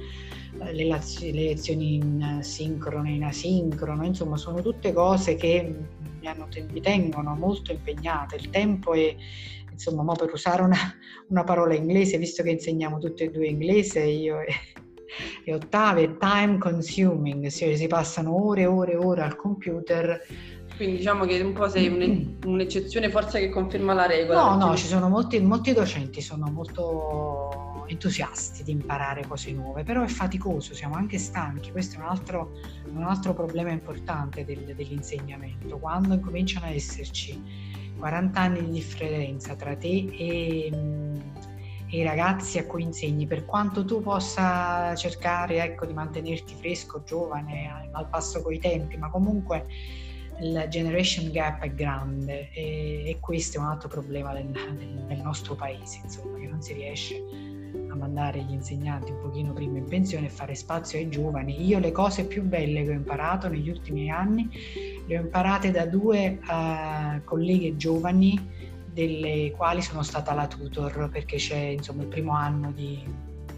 le, 0.72 0.72
le 0.72 1.32
lezioni 1.32 1.96
in 1.96 2.38
sincrono 2.40 3.06
e 3.08 3.12
in 3.12 3.24
asincrono, 3.24 4.06
insomma 4.06 4.38
sono 4.38 4.62
tutte 4.62 4.94
cose 4.94 5.34
che 5.34 5.74
mi, 6.20 6.26
hanno, 6.26 6.48
mi 6.70 6.80
tengono 6.80 7.34
molto 7.34 7.72
impegnata. 7.72 8.34
Il 8.36 8.48
tempo 8.48 8.94
è 8.94 9.14
insomma, 9.70 10.14
per 10.14 10.32
usare 10.32 10.62
una, 10.62 10.78
una, 11.28 11.44
parola 11.44 11.74
inglese, 11.74 12.16
visto 12.16 12.42
che 12.42 12.50
insegniamo 12.52 12.98
tutte 12.98 13.24
e 13.24 13.30
due 13.30 13.48
inglese, 13.48 14.00
io 14.00 14.40
e, 14.40 14.46
e 15.44 15.54
Ottavia, 15.54 16.04
è 16.04 16.16
time 16.16 16.58
consuming, 16.58 17.48
cioè 17.48 17.76
si 17.76 17.86
passano 17.86 18.34
ore 18.46 18.62
e 18.62 18.66
ore 18.66 18.92
e 18.92 18.96
ore 18.96 19.22
al 19.22 19.36
computer. 19.36 20.20
Quindi 20.76 20.96
diciamo 20.96 21.24
che 21.24 21.40
un 21.40 21.52
po' 21.52 21.68
sei 21.68 22.36
un'eccezione 22.44 23.10
forse 23.10 23.40
che 23.40 23.50
conferma 23.50 23.92
la 23.92 24.06
regola. 24.06 24.54
No, 24.54 24.66
no, 24.66 24.76
ci 24.76 24.86
sono 24.86 25.08
molti, 25.08 25.38
molti 25.40 25.72
docenti, 25.72 26.20
sono 26.20 26.50
molto 26.50 27.84
entusiasti 27.86 28.62
di 28.62 28.72
imparare 28.72 29.26
cose 29.26 29.52
nuove, 29.52 29.84
però 29.84 30.02
è 30.02 30.08
faticoso, 30.08 30.74
siamo 30.74 30.94
anche 30.94 31.18
stanchi, 31.18 31.70
questo 31.70 31.96
è 31.96 31.98
un 32.00 32.06
altro, 32.06 32.52
un 32.92 33.02
altro 33.02 33.34
problema 33.34 33.70
importante 33.70 34.44
del, 34.44 34.74
dell'insegnamento, 34.74 35.78
quando 35.78 36.14
incominciano 36.14 36.66
a 36.66 36.70
esserci 36.70 37.40
40 37.98 38.40
anni 38.40 38.64
di 38.64 38.70
differenza 38.70 39.54
tra 39.54 39.76
te 39.76 39.86
e, 39.86 40.66
e, 40.66 40.72
i 41.92 42.02
ragazzi 42.02 42.58
a 42.58 42.64
cui 42.64 42.82
insegni, 42.82 43.26
per 43.26 43.44
quanto 43.44 43.84
tu 43.84 44.00
possa 44.00 44.94
cercare 44.94 45.62
ecco, 45.62 45.84
di 45.84 45.92
mantenerti 45.92 46.54
fresco, 46.54 47.02
giovane, 47.04 47.90
al 47.92 48.08
passo 48.08 48.40
coi 48.42 48.58
tempi, 48.58 48.96
ma 48.96 49.10
comunque 49.10 49.66
il 50.40 50.66
generation 50.70 51.30
gap 51.30 51.62
è 51.62 51.70
grande 51.70 52.50
e, 52.52 53.10
e 53.10 53.18
questo 53.20 53.58
è 53.58 53.60
un 53.60 53.66
altro 53.66 53.88
problema 53.88 54.32
del, 54.32 54.46
del, 54.46 55.04
del 55.06 55.20
nostro 55.20 55.54
paese, 55.54 56.00
insomma, 56.02 56.38
che 56.38 56.46
non 56.46 56.62
si 56.62 56.72
riesce 56.72 57.22
a 57.90 57.94
mandare 57.94 58.42
gli 58.42 58.52
insegnanti 58.52 59.12
un 59.12 59.20
pochino 59.20 59.52
prima 59.52 59.76
in 59.76 59.84
pensione 59.84 60.26
e 60.26 60.30
fare 60.30 60.54
spazio 60.54 60.98
ai 60.98 61.10
giovani. 61.10 61.62
Io 61.66 61.78
le 61.78 61.92
cose 61.92 62.26
più 62.26 62.42
belle 62.42 62.84
che 62.84 62.90
ho 62.90 62.94
imparato 62.94 63.48
negli 63.48 63.68
ultimi 63.68 64.10
anni 64.10 64.48
le 65.06 65.18
ho 65.18 65.20
imparate 65.20 65.70
da 65.70 65.84
due 65.84 66.38
uh, 66.42 67.22
colleghe 67.24 67.76
giovani 67.76 68.70
delle 68.92 69.52
quali 69.56 69.82
sono 69.82 70.02
stata 70.02 70.34
la 70.34 70.46
tutor 70.46 71.08
perché 71.10 71.36
c'è 71.36 71.56
insomma 71.56 72.02
il 72.02 72.08
primo 72.08 72.34
anno 72.34 72.70
di, 72.72 73.02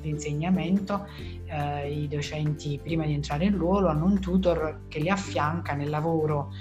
di 0.01 0.09
insegnamento, 0.09 1.07
uh, 1.49 1.89
i 1.89 2.07
docenti 2.09 2.79
prima 2.83 3.05
di 3.05 3.15
entrare 3.15 3.45
in 3.45 3.57
ruolo 3.57 3.89
hanno 3.89 4.05
un 4.05 4.21
tutor 4.21 4.83
che 4.89 5.01
li 5.01 5.09
affianca 5.09 5.75
nel 5.75 5.91
lavoro 5.91 6.53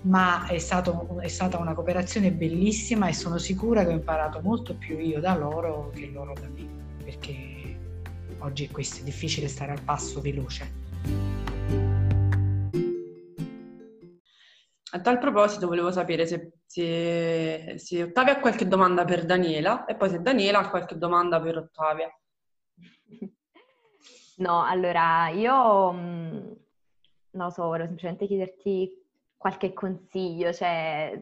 ma 0.00 0.46
è, 0.46 0.58
stato, 0.58 1.18
è, 1.20 1.28
stata 1.28 1.58
una 1.58 1.74
cooperazione 1.74 2.30
bellissima 2.30 3.08
e 3.08 3.12
sono 3.12 3.36
sicura 3.38 3.84
che 3.84 3.90
ho 3.90 3.96
imparato 3.96 4.40
molto 4.40 4.74
più 4.74 4.98
io 4.98 5.18
da 5.18 5.36
loro 5.36 5.90
che 5.92 6.08
loro 6.12 6.34
da 6.34 6.48
me 6.54 6.66
perché 7.02 7.58
oggi 8.38 8.68
questo, 8.68 9.00
è 9.00 9.04
difficile 9.04 9.48
stare 9.48 9.72
al 9.72 9.80
passo 9.80 10.20
veloce. 10.20 10.86
A 14.90 15.00
tal 15.00 15.18
proposito 15.18 15.66
volevo 15.66 15.90
sapere 15.90 16.26
se, 16.26 16.52
se, 16.64 17.74
se, 17.76 18.02
Ottavia 18.02 18.32
ha 18.32 18.40
qualche 18.40 18.66
domanda 18.66 19.04
per 19.04 19.26
Daniela 19.26 19.84
e 19.84 19.94
poi 19.96 20.08
se 20.08 20.22
Daniela 20.22 20.60
ha 20.60 20.70
qualche 20.70 20.96
domanda 20.96 21.40
per 21.40 21.56
Ottavia. 21.58 22.10
No, 24.38 24.62
allora 24.62 25.30
io 25.30 25.92
mm, 25.92 26.52
non 27.30 27.50
so, 27.50 27.64
volevo 27.64 27.86
semplicemente 27.86 28.28
chiederti 28.28 29.04
qualche 29.36 29.72
consiglio, 29.72 30.52
cioè 30.52 31.20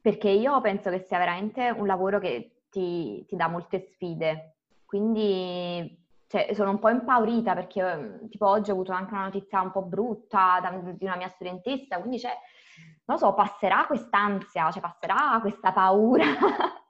perché 0.00 0.28
io 0.28 0.60
penso 0.60 0.90
che 0.90 1.04
sia 1.06 1.18
veramente 1.18 1.70
un 1.70 1.86
lavoro 1.86 2.18
che 2.18 2.62
ti, 2.70 3.24
ti 3.28 3.36
dà 3.36 3.46
molte 3.46 3.92
sfide, 3.92 4.56
quindi 4.84 6.01
cioè, 6.32 6.54
sono 6.54 6.70
un 6.70 6.78
po' 6.78 6.88
impaurita 6.88 7.52
perché 7.52 7.94
mm, 7.94 8.28
tipo 8.30 8.48
oggi 8.48 8.70
ho 8.70 8.72
avuto 8.72 8.92
anche 8.92 9.12
una 9.12 9.24
notizia 9.24 9.60
un 9.60 9.70
po' 9.70 9.82
brutta 9.82 10.60
da, 10.62 10.70
di 10.70 11.04
una 11.04 11.16
mia 11.16 11.28
studentessa, 11.28 11.98
quindi 11.98 12.18
cioè, 12.18 12.32
non 13.04 13.18
so, 13.18 13.34
passerà 13.34 13.84
quest'ansia, 13.86 14.70
cioè 14.70 14.80
passerà 14.80 15.38
questa 15.42 15.72
paura. 15.72 16.24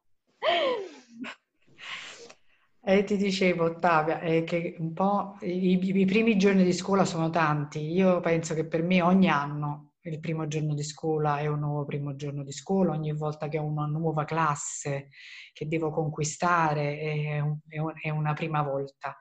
Eh, 2.85 3.05
ti 3.05 3.17
dicevo, 3.17 3.67
Ottavia, 3.67 4.19
eh, 4.19 4.43
che 4.43 4.75
un 4.81 4.93
po' 4.93 5.37
i, 5.43 5.79
i, 5.81 6.05
primi 6.05 6.37
giorni 6.37 6.65
di 6.65 6.73
scuola 6.73 7.05
sono 7.05 7.31
tanti. 7.31 7.79
Io 7.93 8.19
penso 8.19 8.55
che 8.55 8.65
per 8.67 8.83
me 8.83 9.01
ogni 9.01 9.29
anno 9.29 9.92
il 10.05 10.21
primo 10.21 10.49
giorno 10.49 10.75
di 10.75 10.83
scuola 10.83 11.39
è 11.39 11.47
un 11.47 11.61
nuovo 11.61 11.85
primo 11.85 12.17
giorno 12.17 12.43
di 12.43 12.53
scuola, 12.53 12.93
ogni 12.93 13.13
volta 13.13 13.49
che 13.49 13.59
ho 13.59 13.65
una 13.65 13.87
nuova 13.87 14.25
classe 14.25 15.09
che 15.53 15.69
devo 15.69 15.91
conquistare 15.91 16.99
è, 16.99 17.41
un, 17.41 17.59
è, 17.69 17.79
un, 17.79 17.93
è 18.01 18.11
una 18.11 18.33
prima 18.33 18.63
volta. 18.63 19.17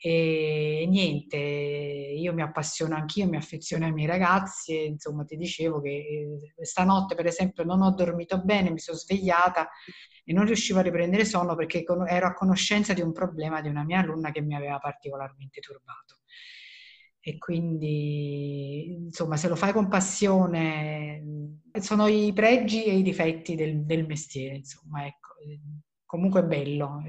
E 0.00 0.86
niente, 0.88 1.36
io 1.36 2.32
mi 2.32 2.42
appassiono 2.42 2.94
anch'io, 2.94 3.28
mi 3.28 3.36
affeziono 3.36 3.84
ai 3.84 3.92
miei 3.92 4.06
ragazzi 4.06 4.72
e 4.72 4.84
insomma 4.84 5.24
ti 5.24 5.36
dicevo 5.36 5.80
che 5.80 5.90
eh, 6.56 6.64
stanotte 6.64 7.16
per 7.16 7.26
esempio 7.26 7.64
non 7.64 7.82
ho 7.82 7.90
dormito 7.92 8.40
bene, 8.42 8.70
mi 8.70 8.78
sono 8.78 8.96
svegliata 8.96 9.68
e 10.24 10.32
non 10.32 10.44
riuscivo 10.44 10.78
a 10.78 10.82
riprendere 10.82 11.24
sonno 11.24 11.56
perché 11.56 11.84
ero 12.06 12.26
a 12.28 12.34
conoscenza 12.34 12.92
di 12.92 13.00
un 13.00 13.12
problema 13.12 13.60
di 13.60 13.68
una 13.68 13.82
mia 13.84 13.98
alunna 13.98 14.30
che 14.30 14.40
mi 14.40 14.54
aveva 14.54 14.78
particolarmente 14.78 15.60
turbato 15.60 16.17
e 17.28 17.36
quindi 17.36 18.94
insomma 19.04 19.36
se 19.36 19.48
lo 19.48 19.54
fai 19.54 19.72
con 19.74 19.88
passione 19.88 21.22
sono 21.78 22.06
i 22.06 22.32
pregi 22.32 22.84
e 22.84 22.96
i 22.96 23.02
difetti 23.02 23.54
del, 23.54 23.84
del 23.84 24.06
mestiere, 24.06 24.56
insomma 24.56 25.06
ecco. 25.06 25.34
Comunque 26.06 26.40
è 26.40 26.44
bello 26.44 27.02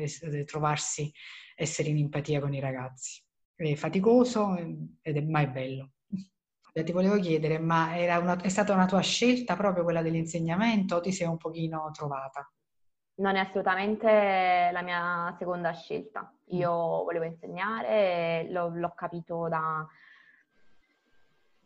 trovarsi, 0.45 1.09
essere 1.55 1.87
in 1.87 1.97
empatia 1.97 2.41
con 2.41 2.53
i 2.53 2.59
ragazzi. 2.59 3.23
È 3.55 3.73
faticoso 3.75 4.57
ed 4.57 5.15
è 5.15 5.21
mai 5.21 5.47
bello. 5.47 5.91
Ti 6.73 6.91
volevo 6.91 7.17
chiedere, 7.17 7.59
ma 7.59 7.95
una, 8.19 8.35
è 8.41 8.49
stata 8.49 8.73
una 8.73 8.85
tua 8.85 8.99
scelta 8.99 9.55
proprio 9.55 9.83
quella 9.83 10.01
dell'insegnamento 10.01 10.97
o 10.97 11.01
ti 11.01 11.13
sei 11.13 11.27
un 11.27 11.37
pochino 11.37 11.89
trovata? 11.93 12.51
Non 13.15 13.35
è 13.35 13.39
assolutamente 13.39 14.69
la 14.71 14.81
mia 14.81 15.35
seconda 15.39 15.73
scelta. 15.73 16.33
Io 16.49 16.71
mm. 16.71 17.03
volevo 17.03 17.25
insegnare, 17.25 18.47
l'ho, 18.49 18.69
l'ho 18.69 18.93
capito 18.95 19.47
da, 19.49 19.85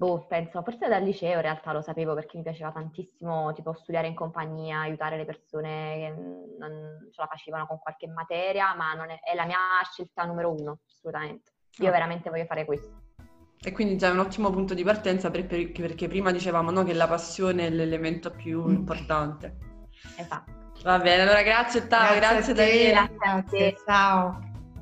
boh, 0.04 0.26
penso, 0.28 0.62
forse 0.64 0.90
dal 0.90 1.02
liceo 1.02 1.36
in 1.36 1.42
realtà 1.42 1.72
lo 1.72 1.82
sapevo 1.82 2.14
perché 2.14 2.36
mi 2.36 2.44
piaceva 2.44 2.72
tantissimo, 2.72 3.54
tipo 3.54 3.74
studiare 3.74 4.08
in 4.08 4.16
compagnia, 4.16 4.82
aiutare 4.82 5.16
le 5.16 5.26
persone 5.26 5.96
che 5.96 6.14
non 6.60 7.08
ce 7.10 7.22
la 7.22 7.28
facevano 7.28 7.66
con 7.66 7.80
qualche 7.80 8.08
materia, 8.08 8.76
ma 8.76 8.94
è, 9.06 9.32
è, 9.32 9.36
la 9.36 9.46
mia 9.46 9.58
scelta 9.90 10.26
numero 10.26 10.52
uno, 10.52 10.80
assolutamente. 10.86 11.52
Io 11.78 11.88
ah. 11.88 11.92
veramente 11.92 12.30
voglio 12.30 12.46
fare 12.46 12.66
questo. 12.66 13.02
E 13.66 13.72
quindi 13.72 13.98
già 13.98 14.10
è 14.10 14.12
un 14.12 14.20
ottimo 14.20 14.50
punto 14.50 14.74
di 14.74 14.84
partenza 14.84 15.32
perché, 15.32 15.72
perché 15.72 16.10
prima 16.10 16.32
dicevamo 16.32 16.70
no, 16.70 16.84
che 16.84 16.94
la 16.94 17.08
passione 17.08 17.68
è 17.68 17.70
l'elemento 17.70 18.30
più 18.30 18.66
mm. 18.66 18.74
importante. 18.74 19.58
Esatto. 20.18 20.52
Va 20.84 21.00
bene, 21.00 21.22
allora 21.22 21.44
grazie 21.44 21.88
Tao, 21.88 22.16
grazie, 22.16 22.54
grazie 22.54 22.54
Daniela. 22.54 23.10
Grazie, 23.18 23.78
ciao. 23.86 24.40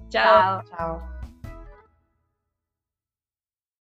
Ciao. 0.10 0.63
ciao. 0.63 0.63
ciao. 0.63 1.11